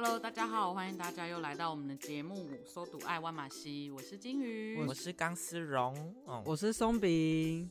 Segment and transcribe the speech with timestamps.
[0.00, 7.68] Hello，大家好，欢迎大家又来到我们的节目《搜读爱万马西》，我是金鱼，我是钢丝绒，哦、我是松饼，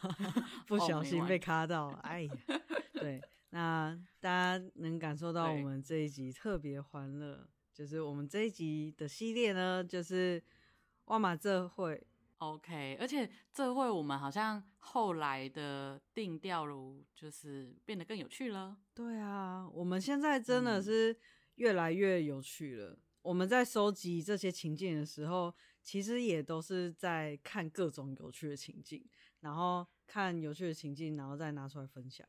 [0.66, 2.32] 不小心被卡到，哎呀，
[2.98, 3.20] 对，
[3.50, 10.42] 那大家能感受到我们这一集特别欢乐，就是我们这一集的系列呢，就是
[11.04, 12.02] 万马这会。
[12.38, 18.78] OK，而且这会我们好像后来的定调如就是变得更有趣了。
[18.94, 21.14] 对啊，我们现在真的是
[21.60, 22.98] 越来越有趣了。
[23.20, 29.04] 我们在收集这些情境的时候，其实也都是在看各种有趣的情境，
[29.40, 32.26] 然后看有趣的情境，然后再拿出来分享。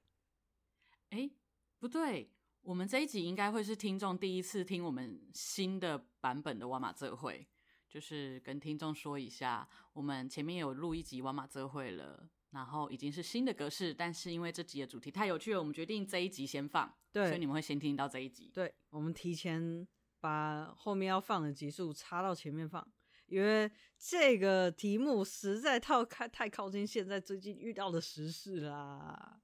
[1.11, 1.31] 哎，
[1.79, 2.29] 不对，
[2.61, 7.47] 我们这一集应该会是听众第一次听我们新的版本的哇马这会。
[7.87, 18.51] 就是跟听众说一下，我们前面有录一集哇马这会了，然后已经是新的格式，但是因为这集的主题太有趣了，我们决定这一集先放，对，所以你们会先听到这一集。
[18.53, 19.87] 对，我们提前
[20.19, 22.85] 把后面要放的集数插到前面放，
[23.27, 29.41] 因为这个题目实在太靠太靠近现在最近遇到的时事啦。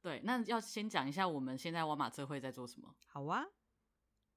[0.00, 2.94] 对，那要先讲一下我们现在万马这会在做什么？
[3.06, 3.44] 好啊，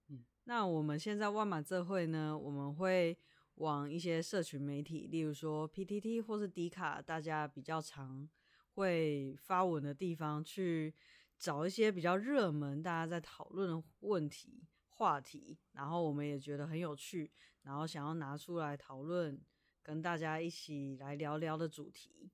[0.10, 3.18] 嗯，那我们现在万马这会呢，我们会。
[3.56, 8.28] 往一些社群媒体，例如说 PTT 或是迪卡，大家比较常
[8.74, 10.94] 会发文的地方，去
[11.38, 17.32] 找一些比较热门、大家在讨论的问题、话题，然后我们也觉得很有趣，
[17.62, 19.40] 然后想要拿出来讨论，
[19.82, 22.32] 跟大家一起来聊聊的主题。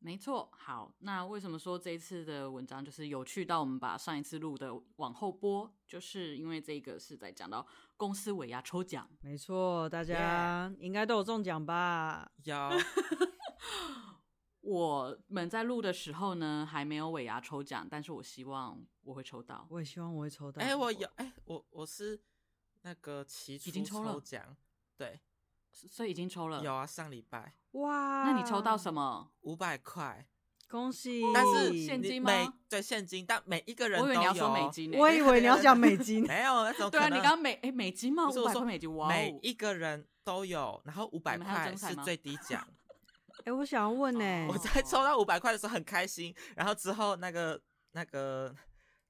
[0.00, 5.70] 没错，好，那为什么说这一次的文章就是有趣到我们把上一次录的往后播？
[5.86, 9.08] 就是因为这个是在讲到公司尾牙抽奖。
[9.20, 12.30] 没错，大家应该都有中奖吧？
[12.44, 12.56] 有。
[14.60, 19.66] 我们在录的时候呢，还没有尾牙抽奖，但是我希望我会抽到。
[19.70, 20.62] 我也希望我会抽到。
[20.62, 22.20] 哎、欸，我有，哎、欸，我我是
[22.82, 24.56] 那个期初已经抽了奖，
[24.96, 25.18] 对。
[25.86, 29.30] 所以已经抽了，有啊，上礼拜哇，那你抽到什么？
[29.42, 30.26] 五百块，
[30.68, 31.22] 恭喜！
[31.32, 32.30] 但是现金吗？
[32.30, 34.12] 每对现金，但每一个人都有。
[34.12, 36.90] 我以为你要说美金，我以为你要讲美金， 没有那种。
[36.90, 38.28] 对啊，你刚刚美哎美金吗？
[38.28, 42.66] 五百块美金，哇，每一个人都有，然后五百块是最低奖。
[43.44, 47.60] 哎，我想要问呢，我在抽到五百块的时候很开心，然后之后那个
[47.92, 48.54] 那个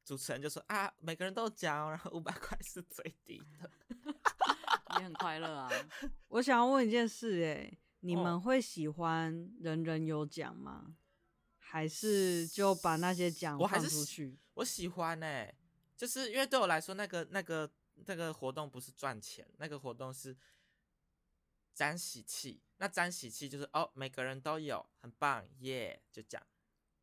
[0.04, 3.70] 主持人就说啊，每个人都奖，然后五百块是最低的。
[4.98, 5.68] 也很快乐啊！
[6.28, 10.84] 我想要问一件事，哎，你们会喜欢人人有奖吗？
[10.86, 10.94] 哦、
[11.58, 14.38] 还是就把那些奖放出去？
[14.54, 15.54] 我喜欢哎，
[15.96, 17.70] 就是因为对我来说，那个那个
[18.06, 20.36] 那个活动不是赚钱，那个活动是
[21.74, 22.60] 沾喜气。
[22.78, 26.46] 那沾喜气就是哦，每个人都有，很棒耶，yeah, 就这样。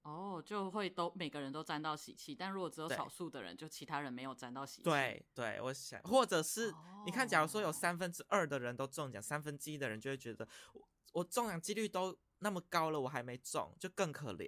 [0.06, 4.84] 哦，就会都每个人都沾到喜气，但如果只有少数的人，就其他人没有沾到喜气。
[4.84, 14.48] 对对，我想，或者是、哦、你看，假如说有三分之二的人都中奖，三分之一的人就会觉得我我中奖几率都那么高了，我还没中，就更可怜。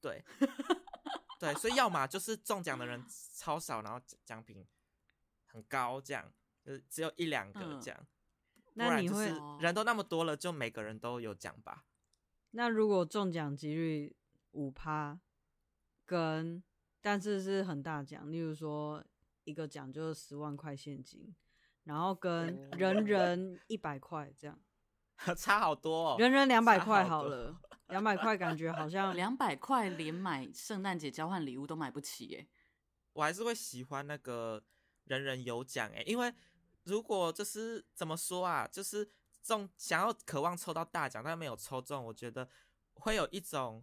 [0.00, 0.24] 对
[1.38, 3.00] 对，所以要么就是中奖的人
[3.36, 4.66] 超少，然后奖品
[5.46, 6.32] 很高，这样
[6.64, 8.00] 就是只有一两个这样。
[8.00, 11.84] 嗯、那你会人都那么多了，就每个人都有奖吧？
[12.50, 14.16] 那如果中奖几率？
[14.52, 15.18] 五趴，
[16.06, 16.62] 跟
[17.00, 19.02] 但是是很大奖，例如说
[19.44, 21.34] 一个奖就是十万块现金，
[21.84, 24.58] 然后跟人 人一百块这样，
[25.36, 26.16] 差好多哦。
[26.18, 27.58] 人人两百块好了，
[27.88, 32.46] 两百块感觉好像 两百块连买圣诞节交换礼物都买不起耶。
[33.14, 34.62] 我还是会喜欢那个
[35.04, 36.32] 人人有奖哎，因为
[36.84, 39.10] 如果就是怎么说啊，就是
[39.42, 42.46] 中想要渴望抽到大奖，但没有抽中，我觉得
[42.92, 43.82] 会有一种。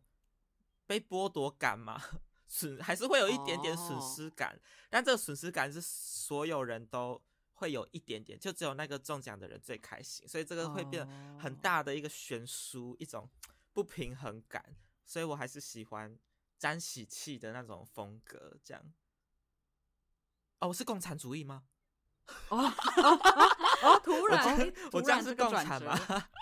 [0.87, 2.01] 被剥夺感嘛，
[2.47, 4.61] 损还是会有一点点损失感，oh.
[4.89, 7.21] 但这个损失感是所有人都
[7.53, 13.29] 会有一点点，就只有那个中奖的人最开心，所以这个会变得很大的一个悬殊，一种
[13.73, 14.75] 不平衡感，
[15.05, 16.17] 所以我还是喜欢
[16.57, 18.93] 沾喜气的那种风格，这样。
[20.59, 21.67] 哦，我是共产主义吗？
[22.49, 23.19] 哦哦
[23.83, 24.01] 哦！
[24.03, 25.97] 突然，我这样是共产吗？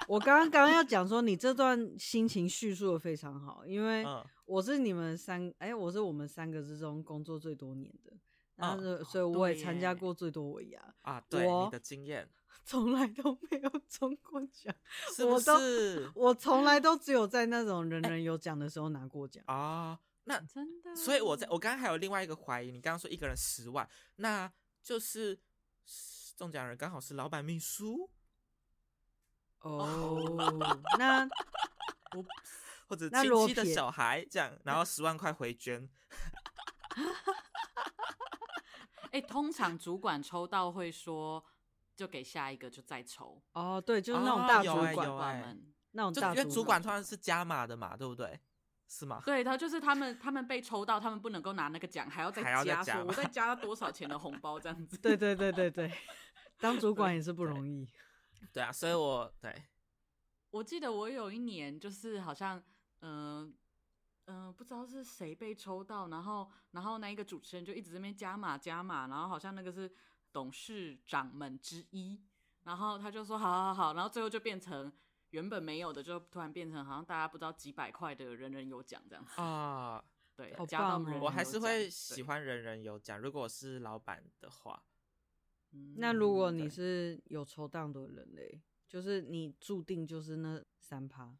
[0.07, 4.05] 我刚刚刚刚要讲说，你这段心情叙述的非常好，因为
[4.45, 8.13] 我是你们三，哎，我是我们三个之中工作最多年的，
[8.55, 11.21] 然后所以我也参加过最多尾牙啊。
[11.29, 12.27] 对，你的经验
[12.63, 14.73] 从来都没有中过奖，
[15.15, 16.09] 是不是？
[16.13, 19.99] 我从来都只有在那种人人有奖的时候拿过奖啊。
[20.25, 24.51] 那真的，所以我在我刚刚还有另外一个怀疑，你刚刚说一个人十万，那
[24.83, 25.39] 就是。
[26.35, 28.09] 中奖人刚好是老板秘书
[29.61, 30.35] 哦，
[30.99, 31.23] 那
[32.15, 32.23] 我
[32.87, 35.89] 或者亲戚的小孩这样，然后十万块回捐。
[39.11, 41.43] 哎、通常主管抽到会说，
[41.95, 43.41] 就给下一个，就再抽。
[43.53, 45.57] 哦，对，就是那种大主管，哦欸欸、
[45.91, 48.37] 那种大主管，因为主管通常是加码的嘛，对不对？
[48.87, 49.21] 是吗？
[49.25, 52.43] 对，他就是他们，他们被抽到，他们不能够拿那个奖，还要再
[52.83, 54.97] 加，我再加多少钱的红包这样子。
[54.97, 55.91] 对对对对对，
[56.59, 57.85] 当主管也是不容易。
[57.85, 59.63] 对，对啊，所以我对，
[60.51, 62.61] 我记得我有一年就是好像，
[63.01, 63.53] 嗯、呃。
[64.27, 69.87] 嗯、呃，不知道是谁被抽到，然后，然后那一个主持人就一直在那边加码加码，然后好像那个是
[70.31, 72.19] 董事长们之一，
[72.63, 74.91] 然后他就说好好好，然后最后就变成
[75.35, 80.01] 原本没有的，就突然变成好像大家不知道几百块的人人有奖这样子啊，
[80.33, 84.81] 对，好加到人人我还是会喜欢人人有奖，如果我是老板的话。
[85.97, 91.37] 那如果你是有抽到的人嘞，就是你注定就是那三趴。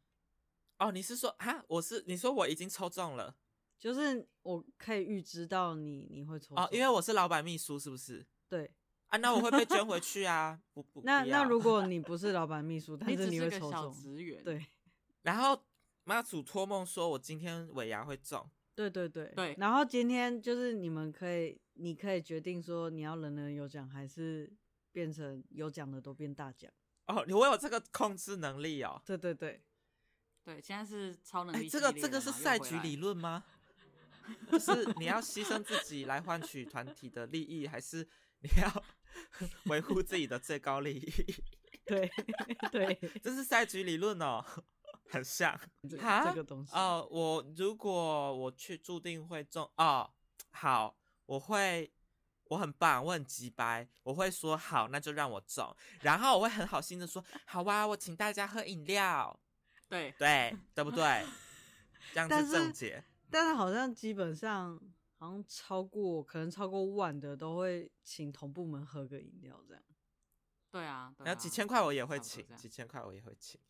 [0.78, 1.64] 哦，你是说哈？
[1.68, 3.34] 我是你说我已经抽中了，
[3.78, 8.26] 就是我可以预知到你你会抽哦，因为我是老板秘书，是不是？
[8.46, 8.70] 对
[9.08, 10.60] 啊，那我会被捐回去啊！
[10.72, 14.66] 不不，那那如果 你不是老板秘书，但是你会抽中，你只是个小职员，对。
[15.22, 15.60] 然后
[16.04, 19.54] 妈祖托梦说我今天尾牙会中，对对对对。
[19.58, 24.52] 然后今天就是你们可以，你可以决定说你要人人有奖，还是
[24.92, 26.70] 变成有奖的都变大奖。
[27.06, 29.00] 哦，我有这个控制能力哦。
[29.04, 29.62] 对对对。
[30.44, 31.68] 对，现在是超能力、欸。
[31.68, 33.44] 这个这个是赛局理论吗？
[34.58, 38.06] 是你要牺牲自己来换取团体的利益，还是
[38.54, 38.84] 你要
[39.64, 41.34] 维护自己的最高利益？
[41.84, 42.10] 对
[42.70, 44.44] 对， 这是赛局理论哦，
[45.08, 45.58] 很像
[46.00, 47.06] 哈这个东西哦。
[47.10, 50.10] 我如果我去注定会中哦，
[50.50, 50.96] 好，
[51.26, 51.92] 我会
[52.44, 59.38] 我很棒，我很直白，我会说好，那就让我中，然后我会很好心的说好哇，我请大家喝饮料。
[59.88, 61.24] 对对对不对？
[62.12, 64.80] 这样子正解，但是好像基本上
[65.18, 69.82] 好像超过可能超过万的都会请同部门喝个饮料这样。
[70.70, 73.60] 对啊，对啊，然后几千块我也会请，几千块我也会请。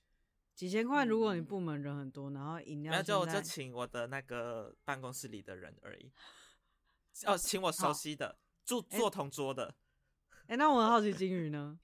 [0.55, 6.11] 几千块如果你部门人很多，然后饮料那就我就请我的那个办公室里的人而已。
[7.27, 9.75] 哦，请我熟悉的，坐坐同桌的。
[10.47, 11.79] 哎、欸，那我很好奇金鱼呢？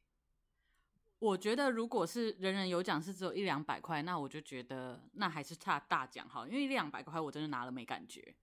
[1.21, 8.35] 我觉得，如果是人人有奖是只有一两百块，那我就觉得那还是差大奖好，因为一两百块我真的拿了没感觉。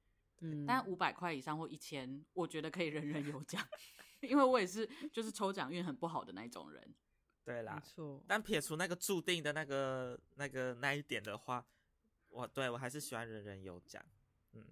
[0.42, 3.62] 嗯，但五百块以上或一千，我觉得可以人人有奖，
[4.22, 6.96] 因为我也是就是抽奖运很不好的那一种人。
[7.44, 8.24] 对啦，没错。
[8.28, 11.66] 但撇除那个注定的那个那个那一点的话，
[12.30, 14.04] 我对我还是喜欢人人有奖。
[14.54, 14.64] 嗯，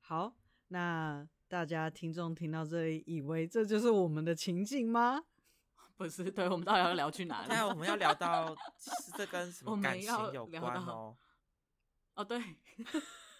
[0.00, 0.32] 好，
[0.68, 5.24] 那大家听众听到这里，以为这就是我们的情境吗？
[5.96, 7.48] 不是，对，我们到底要聊去哪里？
[7.48, 11.16] 那我们要聊到， 其实这跟什么感情有关哦？
[12.14, 12.40] 哦，对，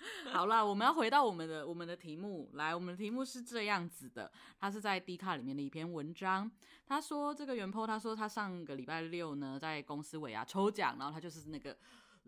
[0.32, 6.50] 好啦，我们要回到我们的我们的题目来，我们的题目是这样子的，他是在 D 卡里面的一篇文章，
[6.86, 11.76] 他说这个原 po 他说他上个礼拜六呢在公司尾牙抽奖，然后他就是那个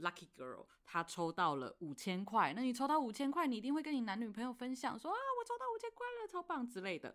[0.00, 7.14] lucky girl，他抽到了五千块，那你抽到五千块，你一定会跟你男女朋友分享说啊，我抽到五千块了，超棒之类的，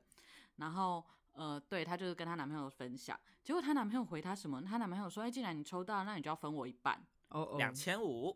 [0.58, 1.04] 然后。
[1.38, 4.62] 呃，对，她就是跟她男朋友分享，结果她男朋友回她什么？
[4.62, 6.98] 她男朋友说：“哎，既然你抽到，那你就要分我一半，
[7.28, 8.34] 哦，两千五。”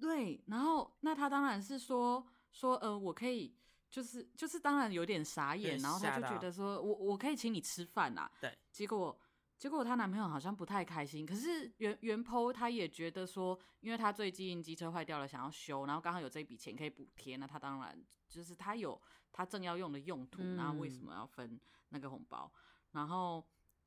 [0.00, 3.54] 对，然后那他当然是说说，呃，我可以，
[3.90, 8.30] 就是就是当然有点傻眼，然后她就觉得说我我可以请你吃饭啦。
[8.40, 9.18] 对，结果
[9.56, 19.00] 结果她男朋友好像不太开心，可是原原 po 她也觉得说，因为她最近机车坏掉了，想要修，然后刚好有这笔钱可以补贴，那她当然就是她有
[19.32, 21.60] 她正要用的用途，那、嗯、为什么要分？
[21.90, 22.52] 那个红包，
[22.92, 23.42] 然后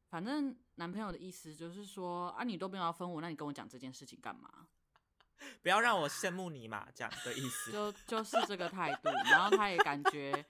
[0.09, 4.67] 反正男朋友的意思就是说啊，你都没有要分我，那你跟我讲这件事情干嘛？
[5.61, 7.71] 不要让我羡慕你嘛，这样的意思。
[7.71, 10.45] 就就是这个态度，然后他也感觉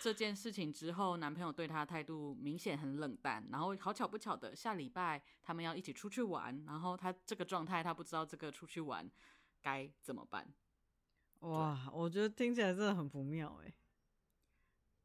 [0.00, 3.46] 这件事情之后，男朋友对他的态度明显很冷淡。
[3.50, 9.10] 然后好巧不巧的，下礼拜他们要一起出去玩，然后他这个状态，他不知道这个出去玩
[9.60, 10.46] 该怎么办。
[11.40, 13.72] 哇，我觉得听起来真的很不妙哎。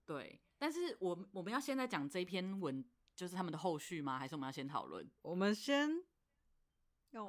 [0.05, 0.41] 对。
[0.57, 4.17] 但是我我们要现在讲这一篇文，就是他们的后续吗？
[4.17, 5.05] 还是我们要先讨论？
[5.22, 6.01] 我们先，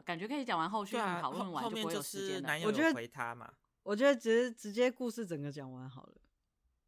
[0.05, 2.67] 感觉可以讲完后续，讨论、啊、完就不会有时间了。
[2.67, 3.53] 我觉得回他嘛，
[3.83, 6.15] 我觉得直接直接故事整个讲完好了。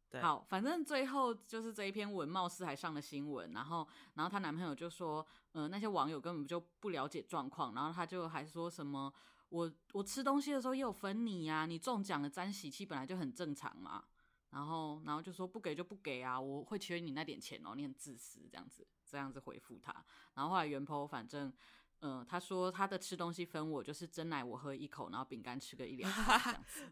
[0.09, 9.13] 对，好，反正最后就是这一篇文，貌似还上了新闻，然后然后她男朋友就说，呃，那些网友根本就不了解状况，然后他就还说什么，
[9.49, 14.03] 我我吃东西的时候也有分你呀、啊，你中奖了沾喜气本来就很正常嘛。
[14.51, 16.41] 然后，然后就说不给就不给啊！
[16.41, 19.93] 我会缺你那点钱哦，你很自私这样子，这样子回复他。
[20.33, 21.53] 然后后来原 po 反正，
[22.01, 26.91] 嗯、呃，他说他的吃东西分我就是真奶我喝一口，然后饼干吃个一两口这样子。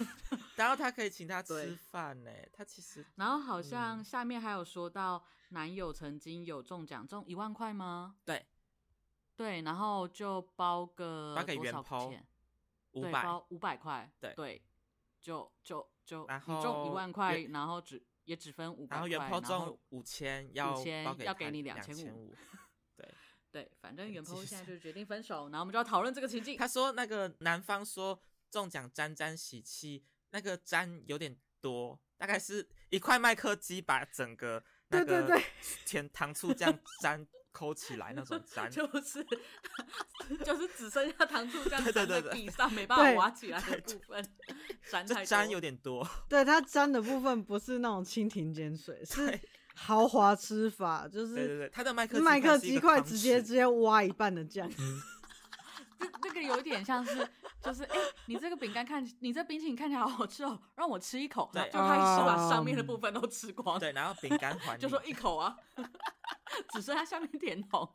[0.56, 2.30] 然后他可以请他吃饭呢。
[2.52, 8.16] 他其实，然后好像下面还有说到男友曾经有中奖，中一万块吗？
[8.24, 8.46] 对，
[9.36, 12.20] 对，然后就包个包给原 PO
[12.92, 14.62] 五百，包五百块，对对，
[15.20, 22.32] 就就就然后你中一万块，然后只也只分五百块，然后元抛中五千，要五千要给你两千五，
[23.52, 26.56] 对对，反正原 PO 现在就决定分手，然后我们就要讨论这个情境。
[26.56, 28.20] 他说那个男方说。
[28.52, 35.40] 中奖沾沾喜气，那个沾有点多，大概是一块麦克鸡把整个那个
[35.86, 39.24] 甜糖醋酱沾抠起来那种 沾，就是
[40.44, 44.36] 就是只剩下糖醋酱沾在地上没办法挖起来的部分，
[44.90, 46.04] 沾太沾有点多。
[46.28, 49.38] 对，它沾的部分不是那种蜻蜓点水，是
[49.82, 54.70] 豪华吃法，就是对对对，它的麦克麦克鸡块直接直接挖一半的酱。
[55.98, 57.26] 这这个有点像是，
[57.62, 61.50] 就是哎、欸，你这个饼干看，你这冰淇淋看起来好好吃哦，让我吃一口。
[61.52, 63.78] 对，就他一吃把上面的部分都吃光。
[63.78, 65.56] 对，然后饼干还 就说一口啊，
[66.72, 67.90] 只剩下下面甜筒，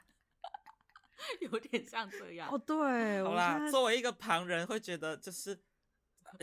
[1.42, 2.50] 有点像这样。
[2.52, 5.60] 哦，对，好啦，作为一个旁人会觉得就是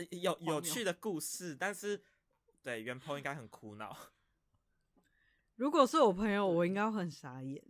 [0.09, 2.01] 有有趣的故事，但是
[2.61, 3.95] 对原 PO 应该很苦恼。
[5.55, 7.63] 如果是我朋友，我应该会很傻眼。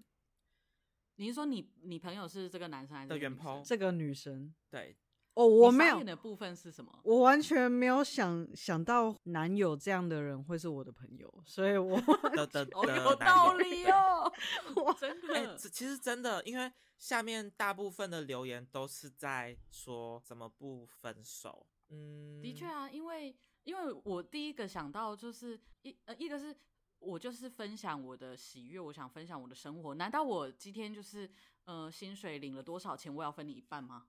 [1.15, 4.51] 你是说你你朋友是这个男生还是原 PO 这个女生？
[4.69, 4.97] 对，
[5.35, 6.99] 哦，我没有的部分是什么？
[7.03, 12.01] 我完全没有想想到男友这样的人会是我的朋友，所以我
[12.35, 12.65] 的的
[13.05, 14.31] 有道理 哦，
[14.75, 21.67] 我， 真的、欸，其实真的，因为下面大部分的留言都是在说怎么不分手。
[21.89, 23.35] 嗯，的确啊，因为
[23.65, 26.55] 因为我第一个想到就是一呃一个是。
[27.03, 29.93] 我就是分享我的喜悦，我想分享我的生活。
[29.95, 31.29] 难道我今天就是
[31.65, 34.07] 呃薪水领了多少钱，我要分你一半吗？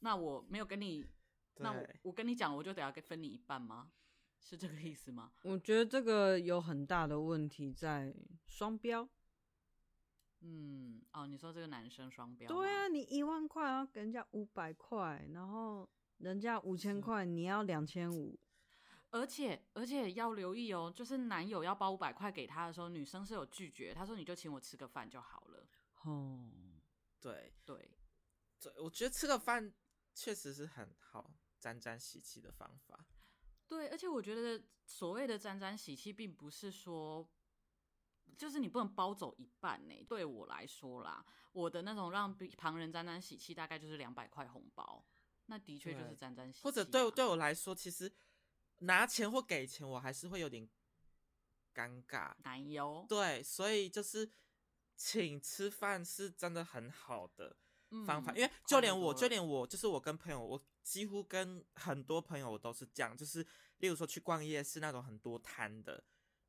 [0.00, 1.06] 那我没有跟你，
[1.56, 3.92] 那我我跟你讲，我就得要给分你一半吗？
[4.40, 5.30] 是这个意思吗？
[5.42, 8.12] 我觉得这个有很大的问题在
[8.46, 9.08] 双标。
[10.40, 12.48] 嗯，哦，你说这个男生双标？
[12.48, 18.36] 对啊，你一万块要给人家五百块，然后人家五千块你要两千五。
[19.12, 23.92] 而且而且要留意哦，就是男友要包五百块给他的时候，女生是有拒绝。
[23.92, 25.68] 他说：“你就请我吃个饭就好了。”
[26.04, 26.50] 哦，
[27.20, 27.90] 对对
[28.58, 29.70] 对，我觉得吃个饭
[30.14, 33.04] 确实是很好沾沾喜气的方法。
[33.68, 37.28] 对，而且我觉得所谓的沾沾喜气，并不是说
[38.38, 40.04] 就是你不能包走一半呢。
[40.08, 45.04] 对我来说啦，我的那种让旁人沾沾喜气，大概就是两百块红包，
[45.46, 46.64] 那的确就是沾沾喜气。
[46.64, 48.10] 或者对对我来说，其实。
[48.82, 50.68] 拿钱或给钱，我还是会有点
[51.74, 52.34] 尴尬。
[52.42, 53.04] 担忧。
[53.08, 54.30] 对，所以就是
[54.96, 57.56] 请吃饭是真的很好的
[58.06, 63.46] 方法，嗯、因为就连我就连我就是我跟朋友，我几乎跟很多朋友我都是这样，就是
[63.78, 66.04] 例如说去逛夜市那种很多摊的，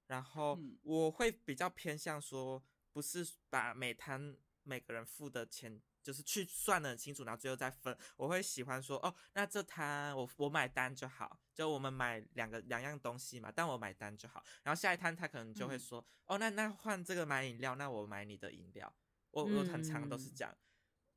[0.08, 5.82] 然后我会比较偏向说，不是把每摊每个人付的钱。
[6.04, 7.98] 就是去算得很清楚，然后最后再分。
[8.18, 14.44] 我会喜欢说，哦，那这摊我我买单就好，就我们买两个两样东西嘛，但我买单就好。
[14.62, 18.94] 然后下一摊他可能就会说，嗯、哦，那那换这个买饮料，那我买你的饮料。
[19.32, 20.54] 我我很常都是这样。
[20.54, 20.62] 嗯、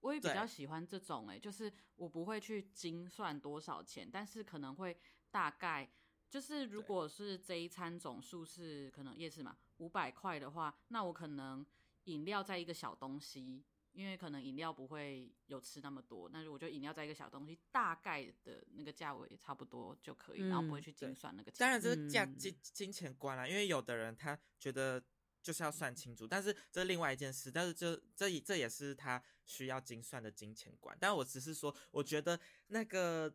[0.00, 4.96] 我也比较喜欢这种、欸，哎，就是我不会去精算多少钱，但是可能会
[5.30, 5.90] 大概，
[6.30, 11.66] 就是如果是这一餐总数是可能夜市嘛五百块的话，那我可能
[12.04, 13.64] 饮料在一个小东西。
[13.96, 21.58] 因为可能饮料不会有吃那么多，但是我觉得饮料在一个小东西，大概的那个价位也差不多就可以，嗯、然后不会去精算那个钱。
[21.60, 25.02] 当然这是价金金钱观啦，因为有的人他觉得
[25.42, 30.94] 就是要算清楚，但是这是另外一件事，但是这这这也是他需要精算的金钱观。
[31.00, 33.34] 但我只是说，我觉得那个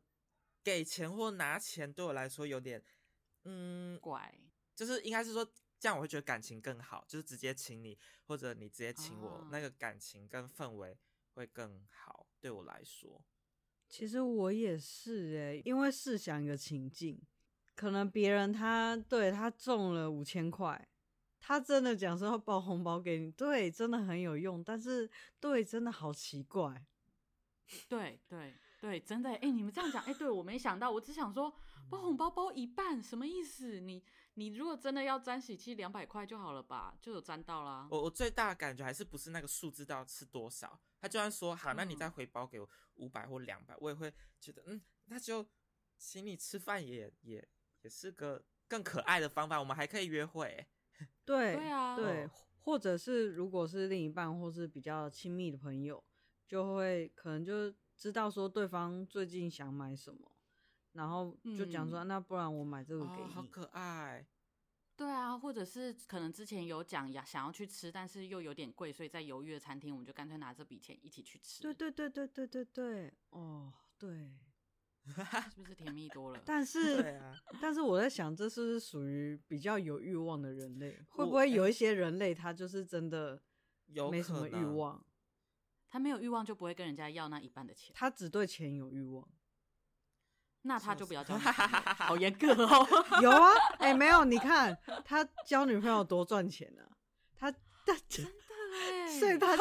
[0.63, 2.83] 给钱或拿钱对我来说有点
[3.45, 4.31] 嗯怪，
[4.75, 5.51] 就是应该是说。
[5.81, 7.97] 这样我会觉得感情更好，就是直接请你，
[8.27, 10.95] 或者你直接请我，哦、那个感情跟氛围
[11.33, 12.27] 会更好。
[12.39, 13.19] 对我来说，
[13.89, 17.19] 其实我也是诶、欸，因为试想一个情境，
[17.75, 20.87] 可能别人他对他中了五千块，
[21.39, 25.09] 他真的讲说要包红包给你，对，真的很有用，但是
[25.39, 26.85] 对，真的好奇怪，
[27.89, 31.51] 对对对，真的哎、欸，你们这样讲哎、欸，对我没想到，我只想说
[31.89, 33.79] 包红包包一半什么意思？
[33.79, 34.03] 你。
[34.35, 37.87] 你如果真的要沾喜气，两百块就好了吧，就有沾到啦。
[37.91, 45.45] 我我最大的感觉还是不是那个数字到是多少，他就算说好，那你再回包给我五百或两百，我也会觉得嗯，那就
[45.97, 47.45] 请你吃饭也也
[47.81, 50.65] 也是个更可爱的方法，我们还可以约会。
[51.25, 52.29] 对对啊，对，
[52.61, 56.03] 或者是如果是另一半或是比较亲密的朋友，
[56.47, 60.31] 就会可能就知道说对方最近想买什么。
[60.93, 63.23] 然后就讲说，嗯那不然我买这个给你。
[63.23, 64.25] 哦，好可爱。
[64.97, 71.63] 对啊，或者是可能之前有讲呀，想要去吃，但是又有点贵，所以在犹豫的餐厅，我们就干脆拿这笔钱一起去吃。
[71.63, 74.29] 对对对对对对对，哦，对，
[75.49, 76.41] 是不是甜蜜多了？
[76.45, 80.99] 但是，对啊，但是我在想，这是不是属于比较有欲望的人类？
[81.09, 83.41] 会不会有一些人类他就是真的
[83.87, 85.03] 有没什么欲望，
[85.87, 89.27] 他没有欲望就不会跟人家要那一半的钱，他只对钱有欲望？
[90.63, 92.87] 那他就不要 交女是朋友，好严格哦。
[93.21, 93.49] 有啊，
[93.79, 96.85] 哎、欸，没有，你看他交女朋友多赚钱啊，
[97.37, 98.31] 他他真的
[98.73, 99.55] 哎， 所以他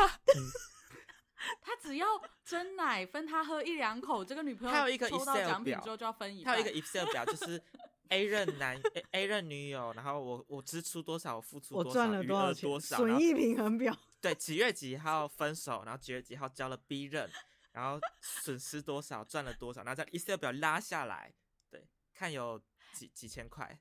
[1.62, 2.06] 他只要
[2.44, 6.54] 真奶分他喝一两口，这个女朋友他有一个抽到 Excel 奖品表之后就要分一半。
[6.54, 7.62] 他有一个 Excel 表，就是
[8.10, 13.96] A 任男 A, A 任女友，然后我我支出多少，我付出我多少，赚了多少钱，多少，损益平衡表。
[14.20, 17.30] 对几月几号分手，然后几月几号交了 B 任，
[17.72, 21.34] 然后损失多少，赚了多少，然后在 Excel 表拉下来，
[21.70, 22.60] 对，看有
[22.92, 23.80] 几几千块。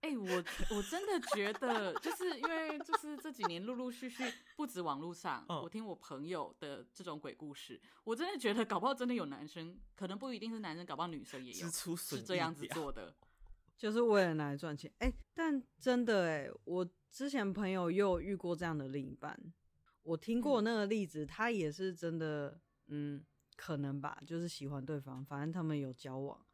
[0.00, 13.12] 哎、欸，我我真的觉得，就是因为就是这几年陆陆续续，不止网络上，嗯、我听我朋友的这种鬼故事，我真的觉得，搞不好真的有男生，可能不一定是男生，搞不好女生也有是这样子做的，
[13.76, 14.88] 就是为了拿来赚钱。
[14.98, 19.36] 哎、欸，但真的哎、欸，我之前朋友又遇过这样的另一半，
[20.04, 23.24] 我听过那个例子，嗯、他也是真的，嗯，
[23.56, 26.44] 可能吧，就是喜欢对方，反正他们有交往，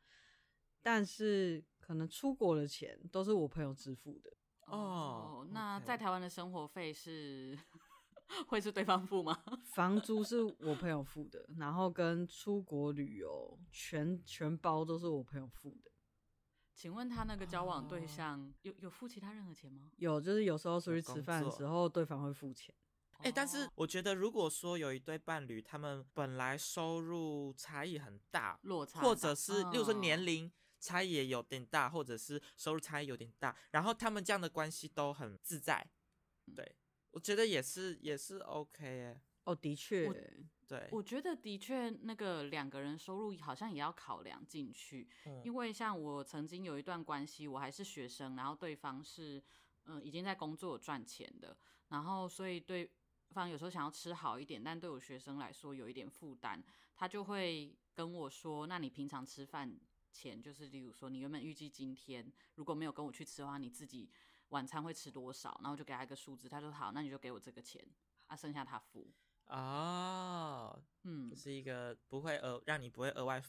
[0.82, 1.64] 但是。
[1.86, 4.32] 可能出国的钱都是我朋友支付的
[4.68, 5.40] 哦。
[5.40, 7.58] Oh, 那在台湾的生活费是
[8.48, 9.38] 会是对方付吗？
[9.74, 15.90] 房租是我朋友付的，然后跟出国旅游全全包都是我朋友付的。
[16.72, 18.50] 请问他那个交往对象、oh.
[18.62, 19.90] 有有付其他任何钱吗？
[19.98, 22.74] 有，就是有时候出去吃饭的时候，对方会付钱。
[23.18, 30.46] 哎、欸，但是我觉得，如果说有一对伴侣，他们本来收入差异很大，落差，或者是，例如说年龄。
[30.46, 30.50] 哦
[30.84, 35.82] 差异也有点大，或者是收入差异有点大，然后他们这样的关系都很自在，
[36.54, 36.76] 对，
[37.10, 39.18] 我觉得也是也是 OK 哎。
[39.44, 40.06] 哦，的确，
[40.68, 49.42] 对，我觉得的确那个两个人收入好像也要考量进去，嗯，因为像我曾经有一段关系，我还是学生，然后对方是
[49.84, 51.56] 嗯、呃、已经在工作赚钱的，
[51.88, 52.90] 然后所以对
[53.34, 56.62] 方有时候想要吃好一点，但对我学生来说有一点负担，
[56.94, 59.76] 他就会跟我说：“那你平常吃饭？”
[60.14, 64.08] 钱就是，例如说，你原本预计今天如果没有跟我去吃的话，你自己
[64.50, 65.58] 晚餐会吃多少？
[65.60, 67.84] 然后就给他一个数字，他说好，那你就给我这个钱，
[68.28, 69.10] 啊，剩下他付。
[69.48, 73.42] 哦，嗯，这是一个不会额让你不会额外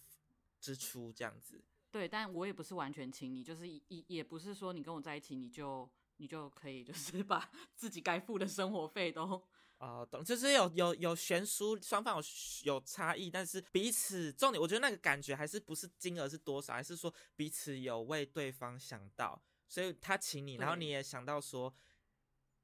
[0.60, 1.64] 支出这样子。
[1.92, 9.40] 对，但我也不是完全请你，就是也也不是说你跟我在一起你就你就可以就是 把自己该付的生活费都。
[9.78, 12.24] 哦，懂，就是有有有悬殊，双方有
[12.64, 21.74] 有差异，但是彼此重点，我觉得那个感觉还是不是金额是多少，还是说彼此有为对方想到，所以他请你，然后你也想到说，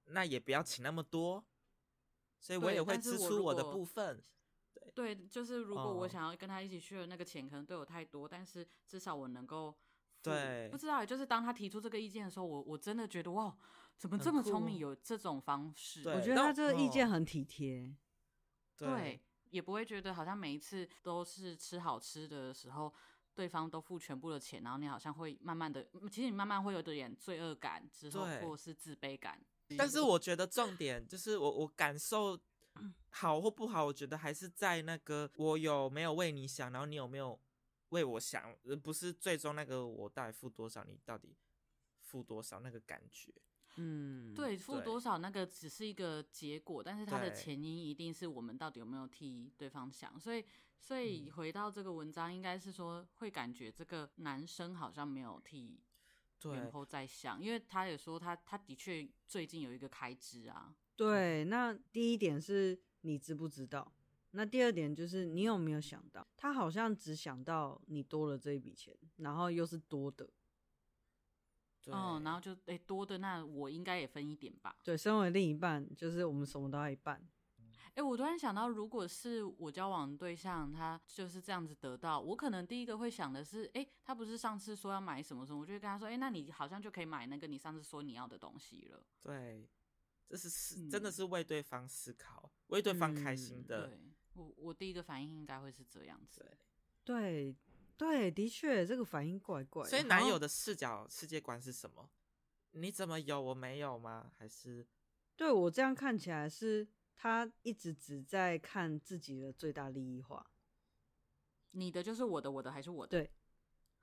[0.05, 1.43] 那也不要请那么多，
[2.39, 4.23] 所以我也会支出我的部分。
[4.73, 9.75] 对，对，就是如果我想要跟他一起去的那个钱可能对我太多，但是至少我能够，
[10.23, 13.53] 对，不知道，就是当他提出这个意见的时候，我我真的觉得哇。
[14.01, 14.79] 怎么这么聪明？
[14.79, 16.01] 有这种方式？
[16.09, 17.95] 我觉得他这个意见很体贴。
[18.75, 22.91] 对，对，也不会觉得好像每一次都是吃好吃的时候，
[23.35, 29.39] 对方都付全部的钱，然后你好像会慢慢的，其实你慢慢会有点罪恶感，之后或是自卑感。
[29.77, 32.35] 但是我觉得重点就是我我感受
[33.11, 37.39] 好或不好，我觉得还是在那个我有没有为你想，然后你有没有
[37.89, 41.35] 为我想，不是最终那个我到底付多少，你到底
[41.99, 43.31] 付多少那个感觉。
[43.77, 50.43] 嗯，对，付多少那个只是一个结果，但是它的前因一定是我们到底有没有替对方想，所以，
[50.79, 55.79] 所以回到这个文章，应该是说会感觉这个男生好像没有替
[56.43, 60.75] 然后在想，因为他也说他他的确最近有一个开支啊。
[60.95, 63.91] 对，那第一点是你知不知道？
[64.31, 66.27] 那第二点就是你有没有想到？
[66.35, 70.29] 他好像只想到你多了这一笔钱，然后又是多的。
[71.87, 74.75] 哦，然后就哎、欸、多的那我应该也分一点吧。
[74.83, 77.15] 对，身为另一半，就是我们什么都要一半。
[77.93, 89.03] 哎、欸，我突然想到，如果是我交往的对象，他就是这样子得到，我可能第一个会想的是，哎、欸，他不是上次说要买什么什么，我就会跟他说，哎、欸，那你好像就可以买那个你上次说你要的东西了。
[89.21, 89.67] 对，
[90.29, 93.87] 这是是真的是为对方思考，嗯、为对方开心的。
[93.87, 93.99] 对，
[94.35, 96.45] 我我第一个反应应该会是这样子。
[97.03, 97.55] 对。
[98.01, 99.87] 对，的确，这个反应怪怪。
[99.87, 102.09] 所以男友的视角、世界观是什么？
[102.71, 104.31] 你怎么有我没有吗？
[104.39, 104.87] 还是
[105.35, 110.43] 对我这样看起来是他一直只在看自己的最大利益化。
[111.73, 113.19] 你的就是我的，我的还是我的。
[113.19, 113.31] 对，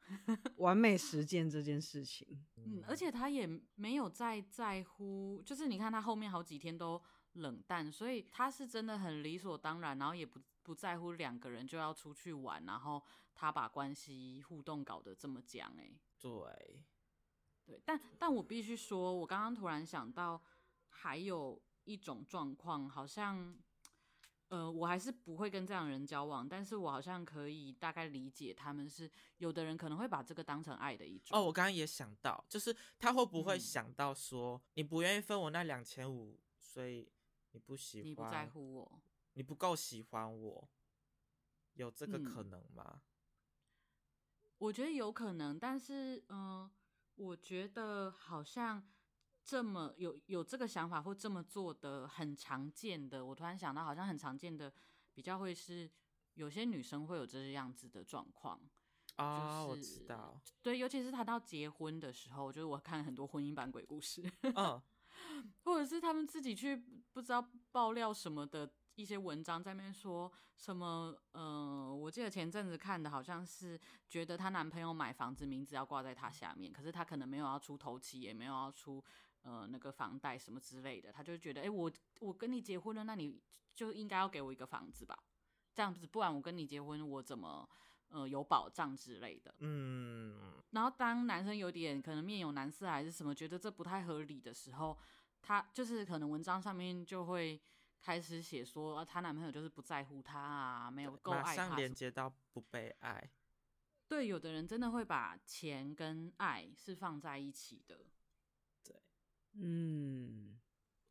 [0.59, 2.47] 完美实践这件事情。
[2.55, 7.03] 嗯，而且他也没有在在乎，就是你看他后面好几天都
[7.39, 13.03] 冷淡，所以他是真的很理所当然，然后也不不在乎两个人就要出去玩，然后
[13.35, 16.85] 他把关系互动搞得这么僵，哎，对，
[17.65, 20.41] 对，但但我必须说，我刚刚突然想到，
[20.89, 23.57] 还有一种状况，好像。
[24.51, 31.37] 呃，我还是不会跟这样的人交往，但是我好像可以大概理解他们是有的人可能会把这个当成爱的一种。
[31.37, 37.07] 哦，我刚刚也想到，就是他会不会想到说，嗯、你不愿意分我那两千五，所以
[37.59, 40.69] 你不喜欢，你不在乎我，你不够喜欢我，
[41.75, 42.85] 有这个可能吗？
[42.87, 43.01] 嗯、
[44.59, 46.71] 我觉得有可能，但是嗯、呃，
[47.17, 48.87] 我觉得好像。
[49.41, 54.71] 这么有有这个想法或这么做的很常见的，我突然想到，好像很常见的
[55.15, 55.91] 比较会是
[56.35, 58.61] 有些女生会有这样子的状况
[59.17, 64.23] 啊，就是、我知道，对，尤其是谈到结婚的时候，就是我看很多婚姻版鬼故事，
[64.55, 64.83] 嗯，
[65.65, 66.77] 或者是他们自己去
[67.13, 79.05] 不知道爆料什么的一些文章，在那边说什么，呃，我记得前阵子看的好像是觉得她男朋友买房子名字要挂在她下面，可是她可能没有要出头期，也没有要出。
[79.43, 83.41] 呃，那个房贷什么之类的，他就觉得，哎、我我跟你结婚了，那你
[83.73, 85.17] 就应该要给我一个房子吧，
[85.73, 87.67] 这样子，不然我跟你结婚，我怎么
[88.11, 89.55] 呃有保障之类的？
[89.59, 90.55] 嗯。
[90.71, 94.97] 然后当男生有点可能面有难色还是什么，觉得这不太合理的时候，
[95.41, 97.61] 他就是可能文章上面就会
[98.01, 101.45] 开始写说，她、啊、男朋友就是不在乎她啊，没有够爱她。
[101.45, 103.31] 马上连接到不被爱。
[104.07, 108.07] 对，有的人真的会把钱跟爱是放在一起的。
[108.85, 108.97] 对
[109.55, 110.59] 嗯，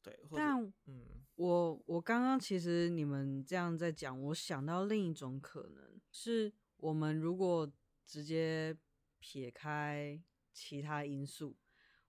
[0.02, 1.06] 对，但嗯，
[1.36, 7.72] 我我刚刚其实你们这样在讲，我想到另一种可能是，我们如果
[8.06, 8.78] 直接
[9.20, 10.22] 撇开
[10.54, 11.56] 其他因素，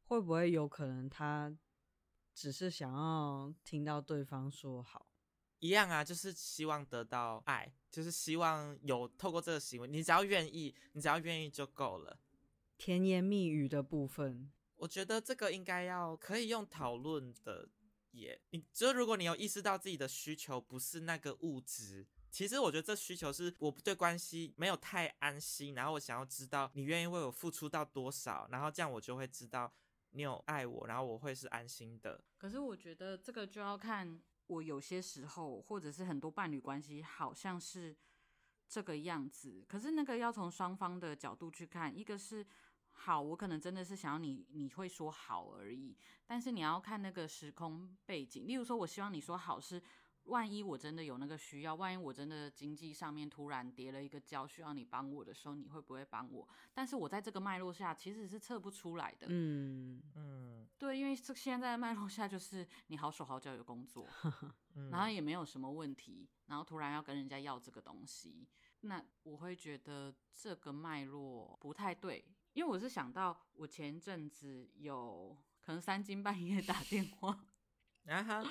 [0.05, 1.57] 会不会有可能他
[2.35, 5.07] 只是想要听到对方说好？
[5.59, 12.21] 一样啊，就是希望得到爱，就是希望有透过这个行为，你只要愿意，你只要愿意就够了。
[12.77, 14.53] 甜言蜜语的部分。
[14.77, 17.69] 我觉得这个应该要可以用讨论的
[18.13, 18.41] 也。
[18.51, 29.73] 你就如果你有意识到自己的需求不是那个物质，其实我觉得这需求是我对关系没有太安心，然后我想要知道你愿意为我付出到多少，然后这样我就会知道
[30.11, 32.23] 你有爱我，然后我会是安心的。
[32.37, 37.97] 可是我觉得这个就要看我有些时候，或者是很多伴侣关系好像是
[38.69, 42.47] 这个样子，可是那个要从双方的角度去看，一个是。
[43.01, 45.97] 好，我可能真的是想要你，你会说好而已。
[46.27, 49.81] 但是你要看那个时空背景，例如说，我希望你说好是，
[50.29, 56.47] 万一我真的有那个需要，万一我真的经济上面突然跌了一个跤，需要你帮我的时候，你会不会帮我？
[56.73, 59.27] 但是我在这个脉络下其实是测不出来的。
[59.31, 64.07] 嗯嗯，对，因为这现在的脉络下就是你好手好脚有工作，
[64.77, 68.47] 嗯、然后也没有什么问题，然后突然要跟人家要这个东西，
[68.81, 72.25] 那我会觉得这个脉络不太对。
[72.55, 77.47] 因为我是想到，我前阵子有可能三更半夜打电话，
[78.09, 78.43] 然后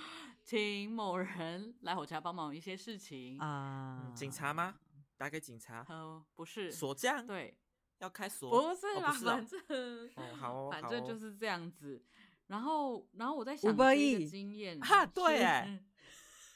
[0.43, 4.75] 请某人来我家帮忙一些事情啊、嗯，警察吗？
[5.17, 5.83] 打给警察？
[5.89, 7.25] 哦，不是，锁匠？
[7.25, 7.57] 对，
[7.97, 8.51] 要开锁？
[8.51, 12.05] 不是啦，哦是哦、反正哦好哦， 反正就是这样子。
[12.45, 13.95] 然后，然后我在想这个
[14.27, 15.83] 经验哈，对，哎，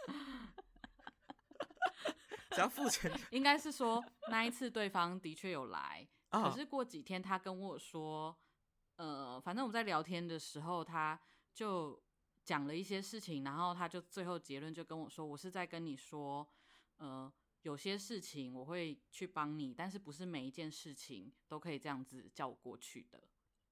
[2.52, 6.08] 只要付钱，应该是说那一次对方的确有来。
[6.30, 8.38] 可是过几天，他跟我说，
[8.98, 11.20] 呃，反正我们在聊天的时候，他
[11.52, 12.00] 就
[12.44, 16.48] 讲了一些事情，然后他就最后结论就跟我说，我是在跟你说，
[16.98, 23.22] 呃，有些事情我会去帮你，但是不是每一件事情都可以这样子叫我过去的。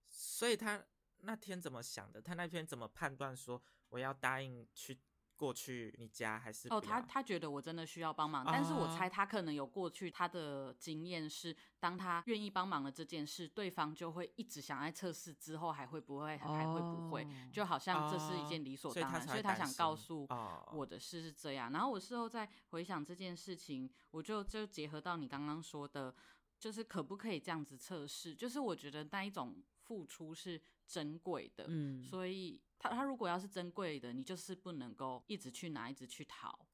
[0.07, 0.83] 所以他
[1.21, 2.21] 那天怎么想的？
[2.21, 4.97] 他那天怎么判断说我要答应去？
[5.39, 20.27] 过去你家还是哦，他他觉得我真的需要帮忙，但是我猜他可能有过去他的经验是，当他愿意帮忙了这件事，对方就会一直想来测试之后还会不会，还会不会，就好像这是一件理所当然，所以他想告诉
[20.73, 21.71] 我的事是这样。
[21.71, 26.13] 然后我事后再回想这件事情，我就就结合到你刚刚说的，
[26.59, 28.35] 就是可不可以这样子测试？
[28.35, 29.55] 就是我觉得那一种
[29.89, 32.61] 付出是珍贵的，嗯，所以。
[32.81, 36.65] 他他如果要是珍贵的，你就是不能够一直去拿，一直去讨。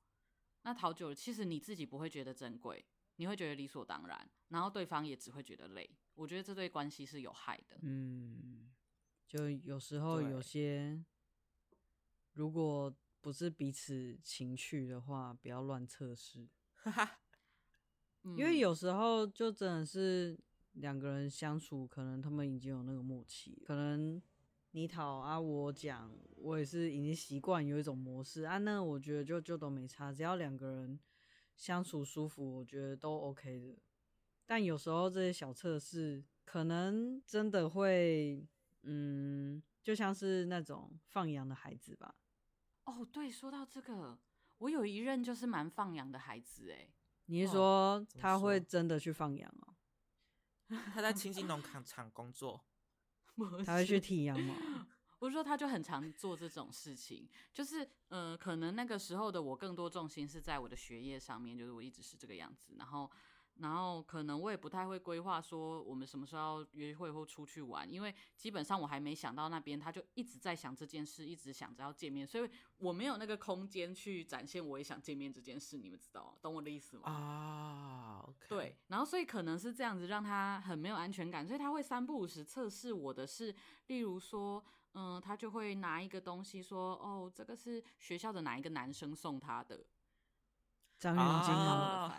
[0.62, 5.90] 那讨久了，其实你自己不会觉得珍贵，你会觉得理所当然，然后对方也只会觉得累。
[6.14, 7.80] 我觉得这对关系是有害的。
[7.82, 8.72] 嗯，
[9.28, 11.04] 就有时候有些，
[12.34, 16.48] 如果不是彼此情趣的话，不要乱测试。
[18.38, 20.40] 因为有时候就真的是
[20.76, 24.22] 两个人相处，可能他们已经有那个默契，可能
[24.72, 28.58] 你讨啊，我讲，我也是已经习惯有一种模式啊。
[28.58, 31.00] 那我觉得就就都没差，只要两个人
[31.56, 33.78] 相处舒服，我觉得都 OK 的。
[34.46, 38.46] 但有时候这些小测试，可能真的会，
[38.84, 42.16] 嗯，就像是那种放羊的孩子吧。
[42.86, 44.20] 哦，对，说到这个，
[44.58, 46.90] 我有一任就是蛮放羊的孩子，哎，
[47.26, 49.75] 你是说他会真的去放羊哦？
[50.70, 52.66] 他在清境农场厂工作，
[53.66, 54.56] 他会去剃羊毛。
[55.20, 63.10] 我说他就很常做这种事情，就是呃，可能那个时候的我更多重心是在我的学业上面，就是我一直是这个样子，然后。
[63.60, 72.50] 然后可能我也不太会规划说我们什么时候要约会或出去玩，因为基本上我还没想到那边，他就一直在想这件事，一直想着要见面，所以
[72.80, 77.10] 我没有那个空间去展现我也想见面这件事，你们知道，懂我的意思吗？
[77.10, 78.50] 啊，oh.
[78.50, 83.54] 对，然后所以可能是这样子让他很没有安全感，所以他会三不五时测试我的是，
[83.88, 89.86] 例如说，嗯，他就会拿一个东西说，哦，这个是学校的哪一个男生送他的。
[90.98, 92.16] 张云京吗？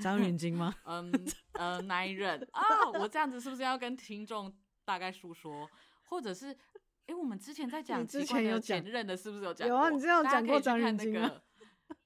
[0.00, 0.72] 张云京吗？
[0.84, 1.12] 嗯
[1.54, 2.88] 呃，哪一任啊？
[2.94, 5.68] 我这样子是不是要跟听众大概述说？
[6.04, 6.58] 或者是，哎、
[7.06, 9.66] 欸，我们之前在讲之前有前任的，是不是有讲？
[9.66, 11.42] 有啊，你这样讲过张云京啊？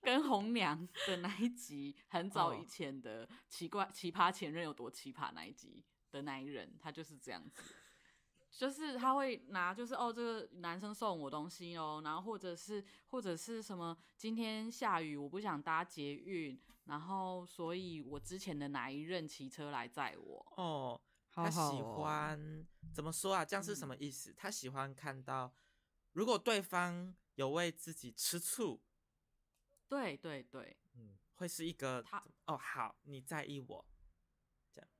[0.06, 7.60] 跟红娘 的那一集，很早以前的奇怪奇葩前任有多奇葩那一集的那一任，他就是这样子。
[8.52, 21.00] 就是他会拿，就是哦，这个男生送我东西哦，然后或者是或者是什么，今天下雨，我不想搭捷运，然后所以我之前的哪一任骑车来载我哦，
[21.32, 22.64] 他喜欢
[22.94, 23.44] 怎么说啊？
[23.44, 24.32] 这样是什么意思？
[24.36, 25.52] 他喜欢看到
[26.12, 28.80] 如果对方有为自己吃醋，
[29.88, 33.84] 对对对，嗯，会是一个他哦，好，你在意我。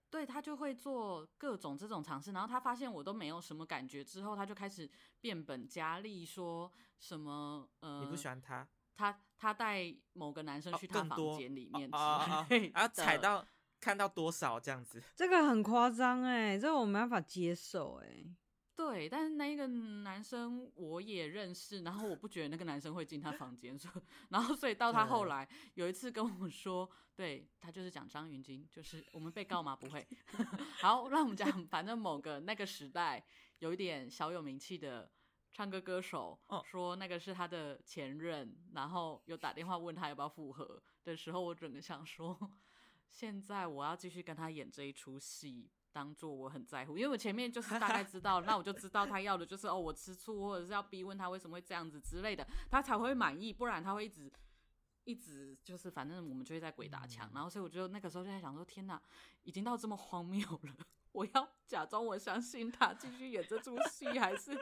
[0.09, 4.89] 对，他就会做各种这种尝试，然后他发现我都没有什么感觉之后，他就开始
[5.21, 13.45] 变本加厉，说什么呃，你不喜欢他，他他带某个男生去他房间里面，然后踩到
[13.81, 18.25] 看到多少这样子，这个很夸张哎，这个我没办法接受哎。
[18.77, 23.91] 对，但是那一个男生我也认识，然后我不觉得那个男生会进他房间，说，
[24.29, 29.75] 然后所以到他后来有一次跟我说，对，他就是讲张云京，就是我们被告吗？
[29.75, 30.07] 不会。
[30.79, 33.25] 好，让我们讲，反正某个那个时代
[33.61, 35.11] 有一点小有名气的
[35.51, 42.39] 唱歌歌手，说那个是他的前任，然后有打电话问他要不要复合的时候，我整个想说，
[43.09, 45.71] 现在我要继续跟他演这一出戏。
[45.97, 54.31] 当做我很在乎，因为我前面就是大概知道， 那我就知道他要的就是哦，我吃醋，或者是要逼问他为什么会这样子之类的，他才会满意，不然他会一直
[55.05, 57.31] 一直就是反正我们就会在鬼打墙。
[57.33, 59.01] 然后所以我就那个时候就在想说，天哪，
[59.45, 60.77] 已经到这么荒谬了，
[61.13, 64.53] 我要假装我相信他继续演这出戏，还是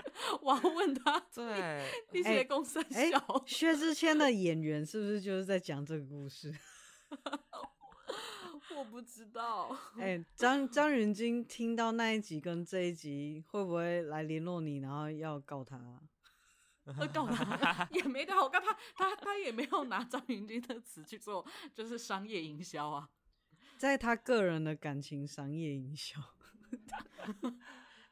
[0.41, 1.19] 我要问他？
[1.35, 6.55] 对，一些公司小薛之谦的演员是不是就是在讲这个故事？
[8.77, 9.77] 我不知道。
[9.99, 15.79] 哎、欸，张张云京听到那一集跟这一集，会不会来联络你，然后要告他？
[16.99, 17.89] 会告他？
[17.93, 23.09] 也没告，我告他，他他也没有拿张云京的词去做，就是商业营销啊。
[23.79, 26.21] 在他个人的感情商业营销，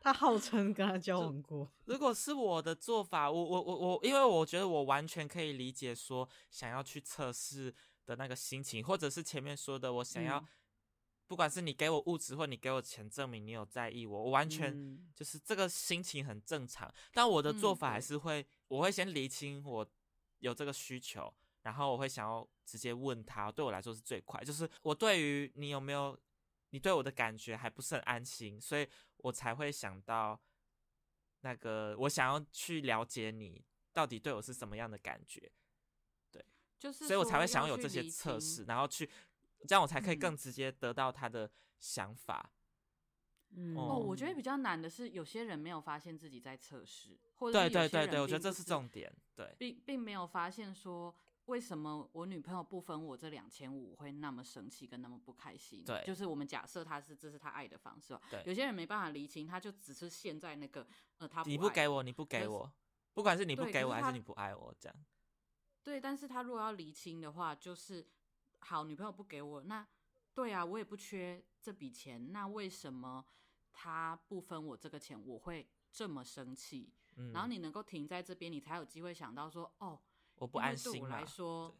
[0.00, 1.70] 他号称跟他交往过。
[1.84, 7.74] 如果是我的做法，我我我我，因为我觉得我完全可以理解说想要去测试。
[8.04, 10.48] 的那个心情，或者是前面说的，我想要，嗯、
[11.26, 16.88] 不管是你给我物质或你给我钱，证明你有在意我，我完全就是这个心情很正常。
[16.88, 19.88] 嗯、但我的做法还是会，嗯、我会先厘清我
[20.40, 24.42] 有这个需求，然后我会想要直接问他，对我来说是最快。
[24.42, 26.18] 就是我对于你有没有，
[26.70, 28.88] 你对我的感觉还不是很安心，所以
[29.18, 30.40] 我才会想到
[31.40, 35.52] 那个，我想要去了解你到底对我是什么样的感觉。
[36.82, 39.08] 就是，所以我才会想要有这些测试，然后去
[39.68, 42.50] 这样，我才可以更直接得到他的想法。
[43.50, 49.14] 嗯，哦，我觉得比较难的是，有些人没有发现自己在测试，或者对对对对，我觉得这是重点。
[49.36, 51.14] 对，并并没有发现说，
[51.44, 55.84] 为什么我女朋友不分我这两千五会那么生气跟那么不开心。
[55.84, 58.18] 对，就是我们假设他是这是他爱的方式。
[58.28, 60.84] 对，有些人没办法理清，他就只是陷在那个
[61.18, 62.72] 呃，他你不给我，你不给我，
[63.12, 64.96] 不管是你不给我还是你不爱我，这样。
[65.84, 68.06] 对，但是他如果要厘清的话，就是
[68.60, 69.86] 好，女朋友不给我，那
[70.34, 73.24] 对啊，我也不缺这笔钱，那为什么
[73.72, 76.92] 他不分我这个钱，我会这么生气？
[77.16, 80.00] 嗯，然后你能够停在这边，你才有机会想到说，哦，
[80.36, 80.92] 我不安心。
[80.92, 81.76] 对我来说，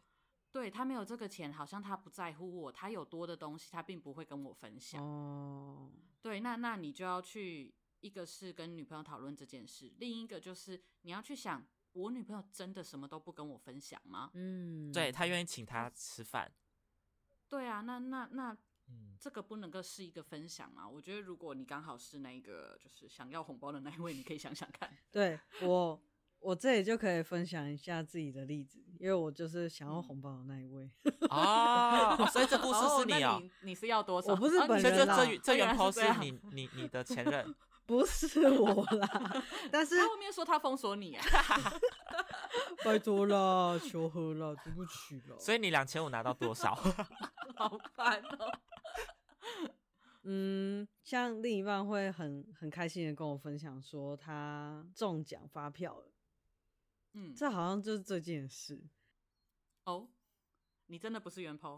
[0.51, 5.03] 对，他没有这个钱，好像他不在乎我，他有多的东西，他并不会跟我分享。
[5.03, 5.89] 哦，
[6.21, 14.29] 对，那那你就要去，一个是跟女朋友讨论这件事，另一个就是你要去想，我女朋友真的什么都不跟我分享吗？
[14.33, 16.51] 嗯，对，她愿意请他吃饭。
[17.47, 18.51] 对啊，那那那，
[18.89, 20.89] 嗯，这个不能够是一个分享吗？
[20.89, 24.91] 我觉得如果你刚好是那个就是想要红包的那一位，你可以想想看。
[25.11, 26.01] 对我，
[26.39, 30.89] 我这里就可以分享一下自己的例子，因为我就是想要红包的那一位。
[31.29, 34.31] 哦，所以这故事是你哦，你，你是要多少？
[34.31, 37.53] 我不是本人啦，这这这原 po 是你你你的前任。
[37.85, 41.25] 不是我啦，但是他后面说他封锁你啊，
[42.83, 45.37] 拜托了，求和了，对不起了。
[45.37, 46.73] 所以你两千五拿到多少？
[47.55, 48.59] 好烦哦。
[50.23, 56.07] 嗯，像另一半会很很开心的跟我分享说他中奖发票了，
[57.13, 58.81] 嗯，这好像就是这件事。
[59.83, 60.07] 哦，
[60.87, 61.77] 你真的不是原 po？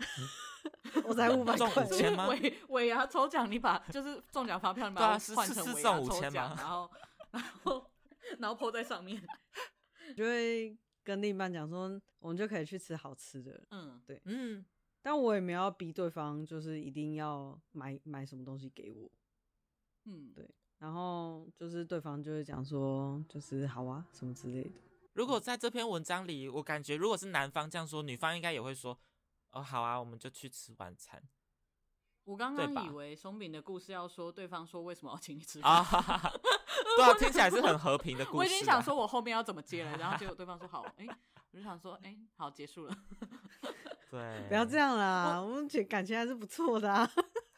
[1.03, 2.27] 我才五百中五千吗？
[2.27, 6.89] 尾尾牙抽奖，你把就是中奖发票，你把它换成尾牙抽奖，然后
[7.31, 7.91] 然后
[8.39, 9.21] 然后 po 在上面，
[10.15, 13.63] 就会跟另一半讲说，我们就可以去吃好吃的。
[13.71, 14.65] 嗯，对，嗯，
[15.01, 19.09] 但我也没有要逼对方，就是一定要买买什么东西给我。
[20.05, 24.71] 嗯，对，然后就是对方就会讲说，就是好啊，什么之类的。
[25.15, 28.97] 如果在这篇文章里，我感觉如果是男方这样说，女方应该也会说。
[29.51, 31.23] 哦，好啊，我们就去吃晚餐。
[32.25, 36.33] 我刚刚以为松饼的故事要说对方说为什么要请你吃饭啊，
[36.97, 38.37] 对啊，听起来是很和平的故事。
[38.39, 41.09] 我已经想说我后面要怎么接了，然后结果 对方说好，哎、欸，
[41.51, 42.97] 我就想说，哎、欸，好，结束了。
[44.11, 47.09] 对，不要这样啦，我们觉感情还是不错的啊。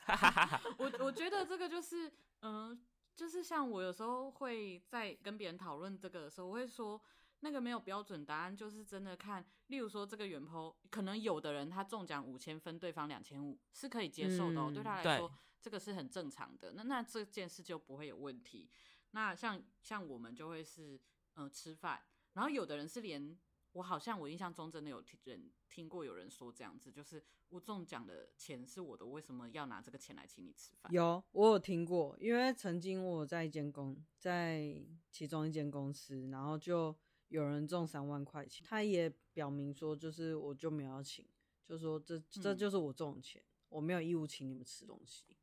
[0.78, 2.08] 我我觉得这个就是，
[2.42, 2.78] 嗯、呃，
[3.16, 7.02] 就是像我有时候会在跟别人讨论这个的时候，我会说。
[7.42, 9.46] 那个没有标准答案，就是真的看。
[9.68, 16.74] 例如说，这个原 po 可能有的人他中奖五千分，对方两千五是可以接受的哦，嗯、对他来说这个是很正常的。
[16.74, 18.70] 那那这件事就不会有问题。
[19.12, 20.96] 那像像我们就会是
[21.36, 22.02] 嗯、呃、吃饭，
[22.34, 23.38] 然后有的人是连
[23.74, 30.92] 我好像我印象中真的有听人听过有人说这样子，就是我中奖的钱是我的，为什么要拿这个钱来请你吃饭？
[30.92, 36.98] 有我有听过，因为曾经我在一间公在其中一间公司，然后就。
[37.30, 41.26] 有人中三万块钱，他也表明说，就是我就没有要请，
[41.66, 45.36] 就说这这就是我中的钱，嗯、我没有义务请你们吃东西。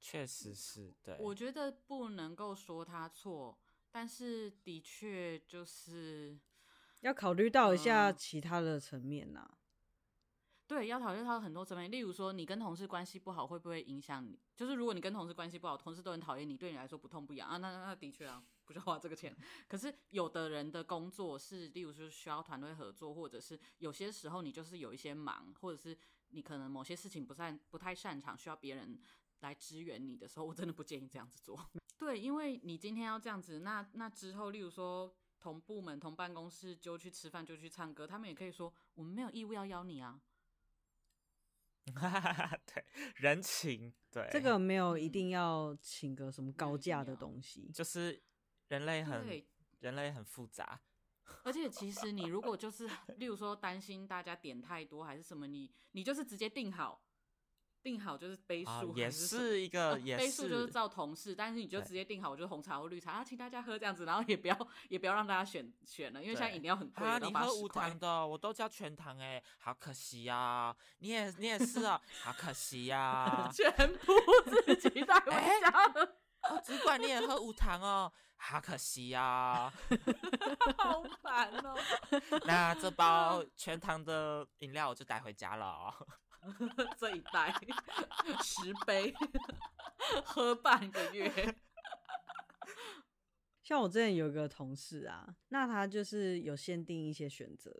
[0.00, 1.16] 确实是，对。
[1.20, 3.56] 我觉得不能够说他错，
[3.90, 6.38] 但是的确就是
[7.00, 9.58] 要考虑到一下其他的层面呐、啊。
[10.66, 14.40] 对，要考虑到很多层面，例如说你跟同事关系不好，会不会影响你？
[14.56, 18.42] 就是如果你跟同事关系不好，同事都很讨厌你，对你来说不痛不痒啊，那那的确啊。
[18.72, 19.36] 不需要花这个钱，
[19.68, 25.96] 可是有的人的工作是，例如说需要团队合作，或者是有些时候你就是有一些忙，或者是
[26.28, 28.98] 你可能某些事情不擅不太擅长，需要别人
[29.40, 31.70] 来支援你的时候，我真的不建议这样子做。
[31.98, 40.20] 对，因为你今天要这样子，那那之后，例如说同部门、同办公室就去吃饭，就去唱歌，他们也可以说我们没有义务要邀你啊。
[42.64, 42.84] 对，
[43.16, 48.22] 人情，对，这个没有一定要请个什么高价的东西，就是。
[48.72, 49.44] 人类很
[49.80, 50.80] 人类很复杂，
[51.42, 57.02] 而且其实你如果就是，例如说担心大家点太多还是什么，你你就是直接定好，
[57.82, 74.14] 定好就是杯数、哦，也是一个， 杯数就是照同事，但是你就直接定好，我就是红茶或绿茶，啊，请大家喝这样子，然后也不要也不要让大家选选了，因为现在饮料很贵，啊，你喝无糖的，我都叫全糖，哎，好可惜呀、啊，你也你也是啊，好可惜呀、啊，全部
[74.64, 75.30] 自己带回
[75.60, 76.21] 家了。
[76.48, 79.72] 哦，主管你也喝无糖哦，好可惜呀、啊，
[80.78, 81.76] 好烦哦。
[82.44, 85.94] 那这包全糖的饮料我就带回家了、哦，
[86.98, 87.54] 这一袋
[88.42, 89.14] 十杯，
[90.24, 91.56] 喝半个月。
[93.62, 97.70] 像我之前有一个同事啊，那他就是有限定一些选择。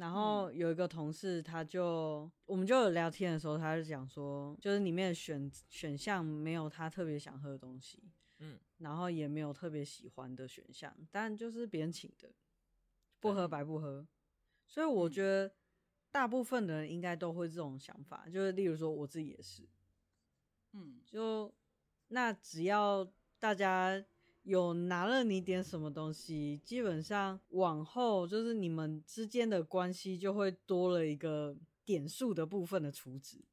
[0.00, 8.02] 然后有一个同事，他就、嗯、我们就有聊天的时候，他就讲说，就是里面选选项没有他特别想喝的东西，
[8.38, 12.32] 嗯，然后也没有特别喜欢的选项，但就是别人请的，
[13.20, 13.46] 不喝。
[13.46, 14.00] 白不喝。
[14.00, 14.08] 嗯、
[14.66, 15.52] 所以我觉得
[16.10, 19.68] 大部分的人应该都会这种想法，就是例如说我自己也是，
[20.72, 21.54] 嗯，就
[22.08, 23.06] 那只要
[23.38, 24.02] 大家。
[24.42, 33.44] 有拿了你点什么东西，基本上往后就是你们之间的关系就会多了一个点数的部分的储值，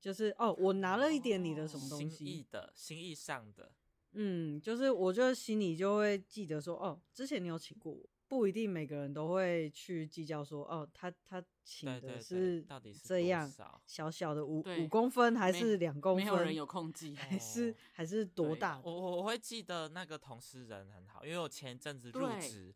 [0.00, 3.72] 就是哦，我拿了一点你的什么东西，心意的，心意上的，
[4.12, 13.50] 嗯，就是我就心里就会记得说，哦，之前你有请过我，不一定每个人都会去计较说，哦，他他请的是到底是这样
[13.86, 16.24] 小小的五五公分还是两公分？
[16.24, 18.80] 没有人有控制，还是、哦、还是多大？
[18.82, 22.74] 我我我会记得那个同事人很好，因为我前一阵子入职，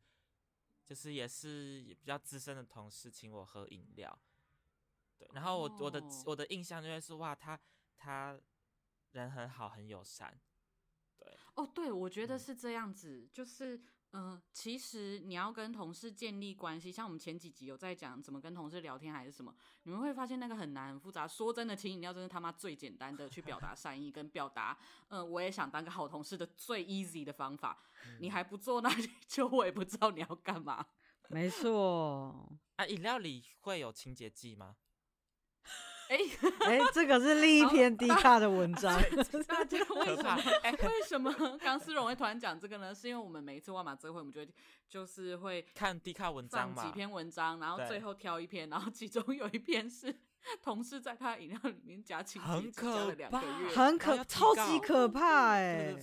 [0.85, 4.19] 就是也是比较资深的同事请我喝饮料，
[5.19, 7.59] 对，然后我、哦、我的我的印象就会是哇，他
[7.97, 8.39] 他
[9.13, 10.39] 人很好，很友善。
[11.19, 13.81] 对哦，对，我觉得是这样子，嗯、就是
[14.13, 21.29] 嗯、呃，其实你要跟同事建立关系，像我们前几集有在讲怎么跟同事聊天还是什么，你们会发现那个很难很复杂。
[21.29, 24.77] 说真的，请饮料真的他妈最简单的去表达善意跟表达，
[25.09, 27.79] 嗯、呃，我也想当个好同事的最 easy 的方法。
[28.07, 28.91] 嗯、你还不做，那
[29.29, 30.87] 就我也不知道你要干嘛。
[31.29, 34.77] 没错，啊，饮料里会有清洁剂吗？
[36.09, 36.19] 哎
[36.61, 39.01] 哎，这个是另一篇低卡的文章。
[39.47, 40.43] 大家为什么？
[40.63, 42.95] 哎，为什么刚思荣会突然讲这个呢？
[42.95, 44.49] 是因为我们每一次万马这会，我们就会
[44.89, 50.15] 就是会看低卡文章嘛，几篇文章，然后最后挑一篇，然后其中有一篇是
[50.63, 55.95] 同事在他饮料里面加清洁剂，加了两个月，很可超级可怕哎，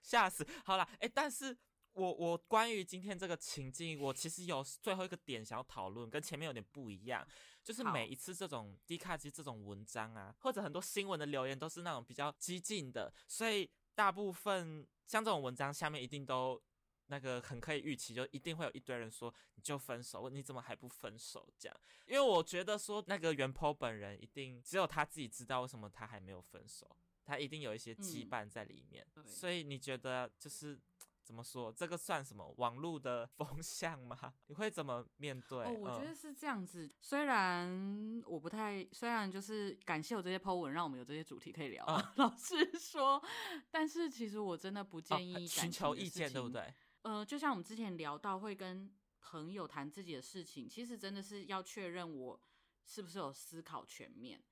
[0.00, 0.46] 吓死！
[0.64, 1.56] 好了，哎，但是。
[1.94, 7.26] 我我关于今天这个情境，我其实有最后一个点想要讨论，跟前面有点不一样，
[7.62, 16.60] 就是每一次这种低卡机这种文章啊，或者很多新闻的留言都是那种比较激进的，所以大部分像这种文章下面一定都
[17.06, 21.80] 那个很可以预期，就一定会有一堆人说你就分手，你怎么还不分手这样？
[22.06, 26.90] 因为我觉得说那个原 po 本人一定只有他自己知道为什么他还没有分手，
[27.24, 30.76] 他一定有一些羁绊在里面，嗯、所以你觉得就是。
[31.24, 31.72] 怎么说？
[31.72, 34.34] 这个算什么网络的 风向吗？
[34.46, 35.64] 你会怎么面对？
[35.64, 36.84] 哦，我觉得是这样子。
[36.86, 41.84] 嗯、虽然我不太，虽然就是感谢我这些 po 文，让我们有这些主题可以聊。
[41.86, 43.22] 嗯、 老实说，
[43.70, 46.72] 但是其实我真的不建议寻、哦、求意见，对不对？
[47.02, 52.40] 呃，就像我们之前聊到，会跟朋友谈自己的事情，其实真的是要确认我
[52.84, 54.42] 是不是有思考全面。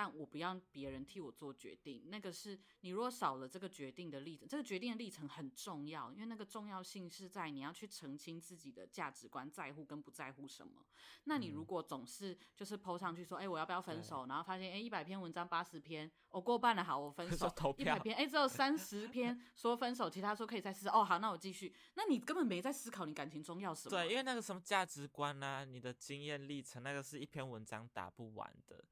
[0.00, 10.86] 但我不要别人替我做决定，那个是你如果少了这个决定的历程，这个决定的历程很重要，因为那个重要性是在你要去澄清自己的价值观，在乎跟不在乎什么。
[11.24, 14.24] 那你如果总是就是 po 上去说，哎、欸，我要不要分手？
[14.24, 17.46] 然后发现，哎、欸，一百篇文章八十篇，我、哦、过半了，好，我分手。
[17.76, 20.88] 一百篇，哎、欸，只有三十篇说分手，其他说可以再试试。
[20.88, 21.74] 哦，好，那我继续。
[21.92, 23.90] 那你根本没在思考你感情中要什么。
[23.90, 28.82] 对，因为那个什么价值观啊，你的经验历程，那个是一篇文章打不完的。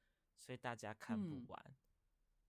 [0.48, 1.76] 所以大家看不完，嗯、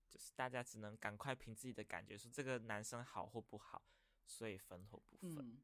[0.08, 3.82] 就是大家只能赶快凭自己的感觉说这个男生好或不好，
[4.24, 5.60] 所以分或不分。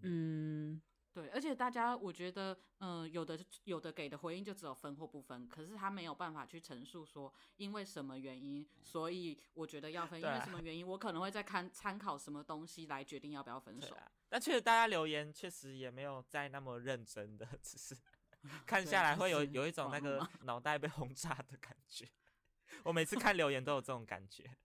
[0.00, 0.82] 嗯，嗯
[1.12, 13.94] 对，而且大家我觉得，嗯、呃，有的有的给的回应就只有分或不分，可是他没有办法去陈述说因为什么原因，所以我觉得要分，因为什么原因，我可能会再看参考什么东西来决定要不要分手。
[14.30, 17.94] 但确实大家留言确实也没有再那么认真的，只是。
[18.66, 22.08] 看下来会有有一种那个 脑袋被轰炸的感觉，
[22.84, 24.56] 我每次看留言都有这种感觉。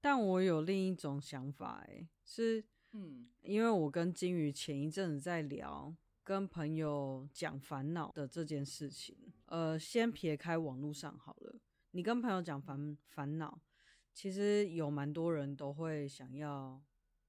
[0.00, 11.60] 但我有另一种想法，哎，是，嗯，因为我跟金鱼前一阵子在聊跟朋友讲烦恼的这件事情，呃，先撇开网络上好了，
[11.92, 13.60] 你跟朋友讲烦烦恼，
[14.12, 16.80] 其实有蛮多人都会想要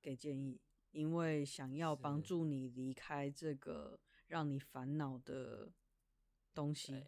[0.02, 0.60] 给建议，
[0.92, 4.00] 因为想要帮助你离开这个。
[4.28, 5.72] 让你烦恼的
[6.54, 7.08] 东西、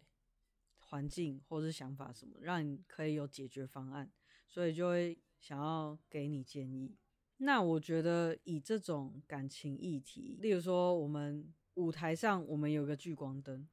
[0.78, 4.10] 环境或是想法什么，让你可以有解决方案，
[4.48, 6.96] 所以就会想要给你建议。
[7.38, 13.66] 那我觉得以这种感情议题，例如说我们舞台上我们有个聚光灯，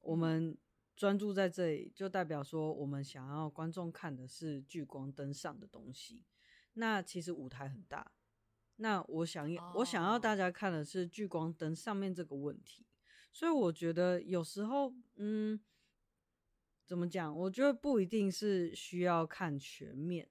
[0.00, 0.56] 我们
[0.96, 6.24] 专注在这里，就代表说我们想要观众看的是聚光灯上的东西。
[6.72, 8.12] 那其实舞台很大。
[8.76, 9.76] 那我想要，oh.
[9.80, 12.84] 我想要大家看的是聚光灯上面这个问题，
[13.32, 15.60] 所以我觉得有时候，嗯，
[16.84, 17.36] 怎么讲？
[17.36, 20.28] 我觉得不一定是需要看全面。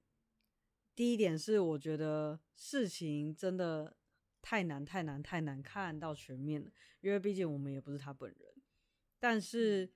[0.96, 3.96] 第一点是，我觉得事情真的
[4.42, 6.72] 太难、太难、太难看到全面了，
[7.02, 8.54] 因为毕竟我们也不是他本人。
[9.20, 9.92] 但是，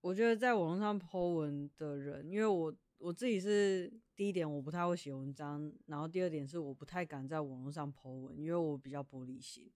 [0.00, 2.74] 我觉得在网络上 po 文的人，因为我。
[3.00, 9.70] 我自己是第一点，我不太会写文章，然后第二点是我不太敢在网络上 po 文，因为我比较玻璃心。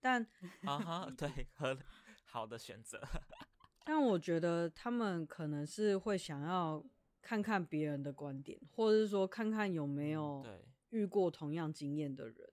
[0.00, 0.20] 但
[0.66, 1.78] 啊哈，对，很
[2.24, 3.00] 好的选择。
[3.86, 6.84] 但我觉得他们可能是会想要
[7.22, 10.44] 看看别人的观点，或者是说看看有没有
[10.90, 12.50] 遇过同样经验的人，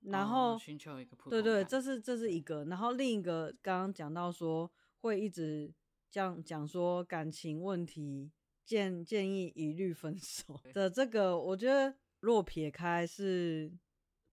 [0.00, 1.16] 然后寻求一个。
[1.30, 2.64] 对对，这是这是一个。
[2.64, 5.72] 然后另一个刚刚讲到说会一直
[6.10, 8.32] 这样讲说感情问题。
[8.64, 13.72] 建建议一律分手的这个，我觉得若撇开是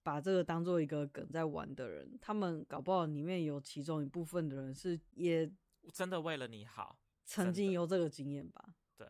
[0.02, 5.52] 把这个当做一个梗在玩的人，他们搞不好里面有其中一部分的人是也
[5.94, 8.76] 真的为了你好，曾经有这个经验吧？
[8.98, 9.08] 对，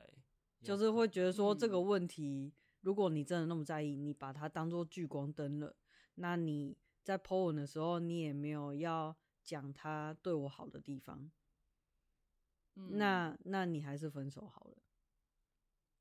[0.61, 2.51] 就是会觉得说这个问题，
[2.82, 5.76] 如果你真的那么在意，你把它当做聚光灯了，
[6.15, 11.32] 那你在 po 文的时候，你也没有要讲他对我好的地方，
[12.76, 14.80] 嗯、那那你还是分手好了。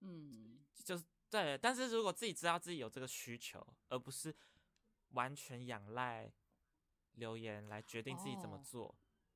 [0.01, 4.35] 嗯，就是对，但是如果自己知道自己有这个需求，而不是
[5.11, 6.31] 完全仰赖
[7.15, 8.87] 留言来决定自己怎么做。
[8.87, 8.95] 哦、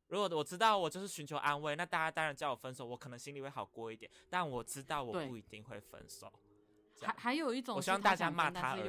[0.08, 4.10] 如果我知道我就是寻求安慰，那大家当然叫我分手，我可能心里会好过一点。
[4.28, 6.32] 但我知道我不一定会分手。
[7.00, 8.88] 还还有一种，我希望大家骂他而已。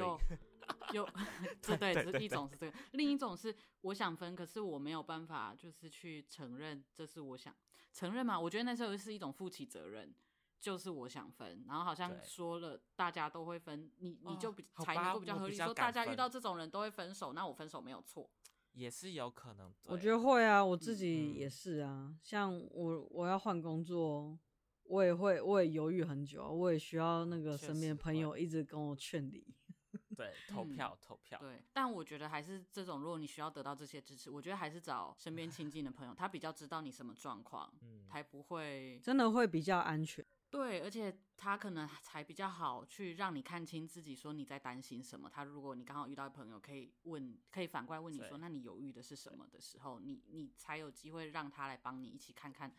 [0.92, 1.08] 有，
[1.62, 7.54] 对对，这一种是这个，另一种是我想分，可是我没有办法，就是去承认这是我想
[7.92, 8.38] 承认嘛。
[8.38, 10.12] 我觉得那时候是一种负起责任。
[10.60, 18.28] 就是我想分，然后好像说了大家都会分，你你就比才能够比较合理说大家遇到这种人都会分手，那我分手没有错，
[18.72, 19.72] 也是有可能。
[19.84, 22.08] 我觉得会啊，我自己也是啊。
[22.08, 24.38] 嗯、像我我要换工作，
[24.84, 29.46] 我也会我也犹豫很久，我也需要那个身边朋友一直跟我劝离。
[30.16, 31.38] 对，投票投票。
[31.38, 40.24] 对，但我觉得还是这种，如果你需要得到这些支持，我觉得还是找身边亲近的朋友，他比较知道你什么状况，嗯，才不会真的会比较安全。
[40.48, 45.28] 对，而且他可能才比较好去让你看清自己，说你在担心什么。
[45.28, 52.72] 他如果你刚好遇到朋友可以问，可以反过来问你说，那你犹豫的是什么的时候，你你才有机会让他来帮你一起看看，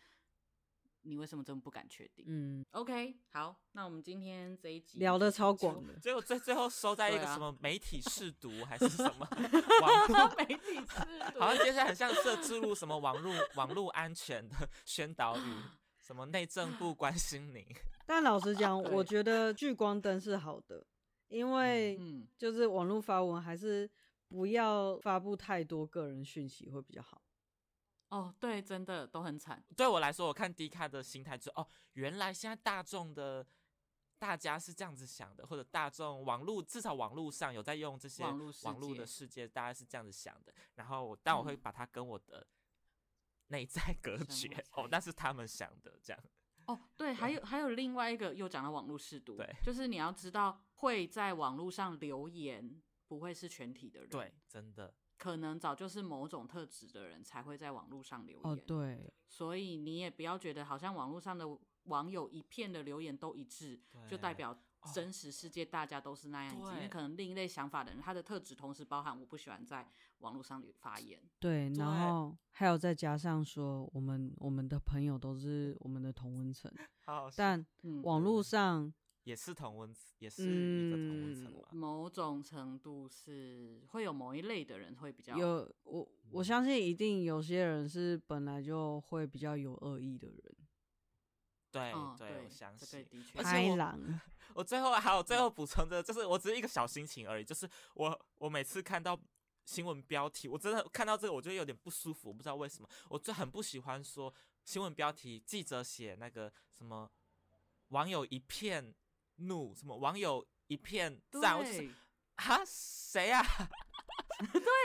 [1.02, 2.26] 你为什么这么不敢确定。
[2.28, 9.28] 嗯，OK，好，那我们今天这一集聊的超广的，最后最最后收在一个什么媒体试读还是什么
[9.84, 15.42] 网络 媒体试读，好像接下来很像设置入什么网络网络安全的宣导语。
[16.08, 17.76] 什么内政部 关心你？
[18.08, 20.82] 但老实讲，我觉得聚光灯是好的，
[21.28, 22.00] 因为
[22.38, 23.90] 就是网络发文还是
[24.30, 27.22] 不要发布太多个人讯息会比较好。
[28.08, 29.62] 哦，对，真的都很惨。
[29.76, 33.46] 对我来说，我看 D 卡的心态就哦，原来现在大众的
[34.18, 40.54] 大家是这样子想的，或者大众网络至少网络上有在用这些网络的世界，大家是这样子想的。
[40.76, 42.48] 然后，但我会把它跟我的。
[43.48, 46.24] 内在隔绝哦，那是他们想的这样。
[46.66, 61.46] 哦，对，还有还有另外一个又讲到网络试读，对，就是你要知道会在网络上留言，不会是全体的人，对，真的，可能早就是某种特质的人才会在网络上留言，哦，对，所以你也不要觉得好像网络上的
[61.84, 64.58] 网友一片的留言都一致，就代表。
[64.94, 69.88] 真实世界大家都是那样子，因为可能另一类想法的人，他的特质同时包含我不喜欢在
[70.20, 71.20] 网络上发言。
[71.40, 76.72] 对，然后还有再加上说，我们我们的朋友都是我们的同温层，
[77.36, 77.66] 但
[78.04, 81.68] 网络上也是同温层，也是一个同温层嘛。
[81.72, 90.56] 某种程度是会有某一类的人会比较有我我相信一定有些人是本来就会比较有恶意的人。
[91.72, 93.08] 对对，我相信。
[93.36, 94.00] 开朗。
[94.54, 97.46] 我最后还有最后补充的，就是我只是一个小心情而已。
[97.46, 99.20] 就是我我每次看到
[99.66, 102.90] 新闻标题，我真的看到这个，我就有点不舒服，我不知道为什么。
[103.10, 107.12] 我就很不喜欢说新闻标题，记者写那个什么
[107.90, 108.96] 网友一片
[109.36, 111.92] 怒，什么网友一片赞，对
[112.36, 113.44] 啊，谁呀？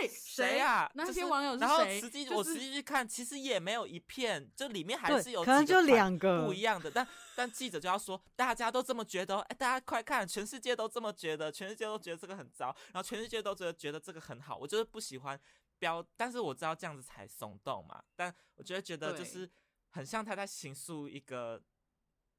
[0.01, 0.91] 对，谁啊？
[0.95, 1.67] 那些网友是谁？
[1.67, 6.91] 然后实际我实际去看，其实也没有一片，就里面还是有可能就两个不一样的。
[6.91, 14.57] 但但记者就要说，大家都这么觉得，哎，大家快看，全世界都这么觉得，全世界都觉得这个很糟，然后全世界都觉得觉得这个很好。
[14.57, 15.39] 我就是不喜欢
[15.79, 18.03] 标，但是我知道这样子才耸动嘛。
[18.17, 19.49] 但我觉得觉得就是
[19.91, 21.63] 很像他在形塑一个，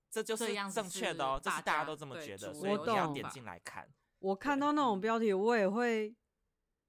[0.10, 3.88] 这就是正确的哦，这是大家都这么觉得，所以我要点进来看。
[4.20, 6.16] 我看到那种标题，我也会。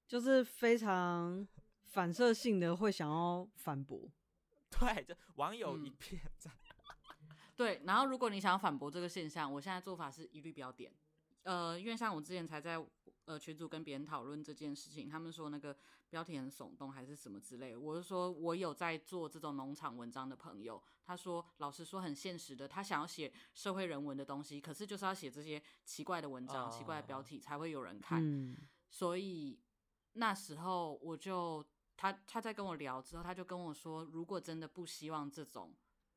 [0.07, 1.47] 就是非常
[1.83, 4.09] 反射性的会想要反驳，
[4.69, 7.35] 对，就网友一片赞、嗯。
[7.55, 10.93] 对，然后如果你想要反驳这个现象，我现在做法是一律不要点。
[11.43, 12.83] 呃，因为像我之前才在
[13.25, 15.75] 呃群组跟别人讨论这件事情，他们说那个
[16.09, 17.79] 标题很耸动还是什么之类的。
[17.79, 28.57] 我是说我有在做这种农场文章的朋友，他说老实说很现实的，他想要写社会人文的东西，可是就是要写这些奇怪的文章、哦、奇怪的标题才会有人看，嗯、
[28.89, 29.57] 所以。
[30.15, 35.73] 那时候我就他他在跟我聊之后，他就跟我说，如果真的不希望这种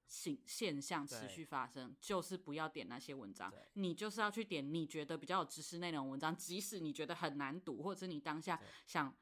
[0.07, 9.15] 现现象持续发生，就是不要点那些文章，你就是要去点你觉得比较有知识内容文章，即使你觉得很难读，或者是你当下想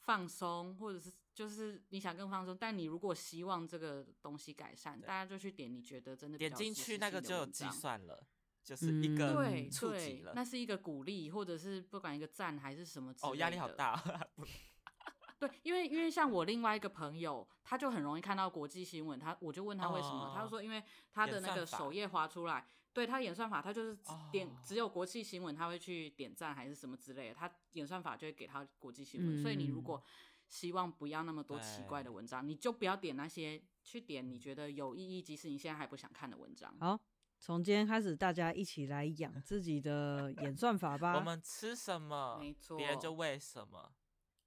[0.00, 8.26] 放松，或者是就是你想更放松，但你如果希望这个东西改善，大家就去点你觉得真的点进去那个就有计算了。
[8.66, 14.02] 就是一个对触及了，那是一个鼓励，或者是不管一个赞还是什么哦，压力好大。
[15.38, 23.96] 对，因为因为像我另外一个朋友，他就很容易看到国际新闻，他我就问他为什么，哦、他就说因为他的那个首页滑出来，对他演算法，他就是
[24.32, 30.02] 点、哦、只有国际新闻他会去点赞还是什么之类的，他演算法就会给他国际新闻，嗯、所以你如果
[30.48, 36.74] 希望不要那么多奇怪的文章，你就不要点那些，去点你觉得有意义，即使你现在还不想看的文章。
[36.80, 36.98] 好，
[37.46, 41.14] 从今天开始，大家一起来养自己的演算法吧。
[41.14, 43.92] 我们吃什么，没错，别人就喂什么。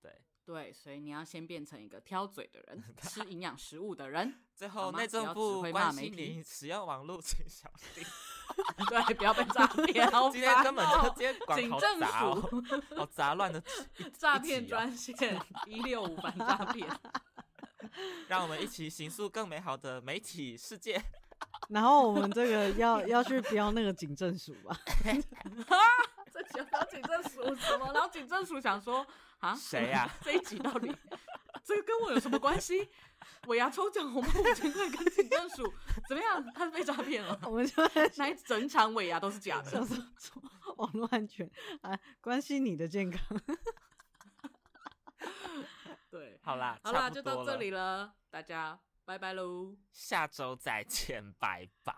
[0.01, 0.21] 对。
[0.43, 4.41] 对，所以你要先变成一个挑嘴的人， 吃营养食物的人。
[4.53, 8.03] 最后，内政部关心你 使用网络，请小心。
[8.89, 9.85] 对，不要被诈骗。
[10.33, 12.63] 今天根本就今天广告杂、喔，
[12.97, 13.63] 好杂乱的
[14.11, 16.85] 诈骗专线一六五反诈骗。
[18.27, 21.01] 让我们一起行塑更美好的媒体世界。
[21.69, 24.77] 然后我们这个要要去标那个警政署吧。
[26.31, 27.91] 这要标警政署什么？
[27.93, 29.05] 然后警政署想说。
[29.39, 30.05] 啊，谁呀？
[30.21, 30.93] 这一集到底
[31.63, 32.89] 这个跟我有什么关系？
[33.47, 35.73] 尾牙抽奖红包五千块跟警政署
[36.09, 36.45] 怎么样？
[36.53, 37.39] 他是被诈骗了？
[37.43, 37.75] 我们就
[38.17, 39.81] 那一整场尾牙都是假的，
[40.75, 41.49] 网络安全
[41.83, 43.21] 啊，关心你的健康。
[46.11, 48.77] 对，好啦，好啦，就到这里了，大家
[49.09, 51.95] 拜拜喽，下周再见，拜拜，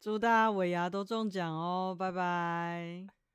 [0.00, 3.19] 祝大家尾牙都中奖哦，拜拜。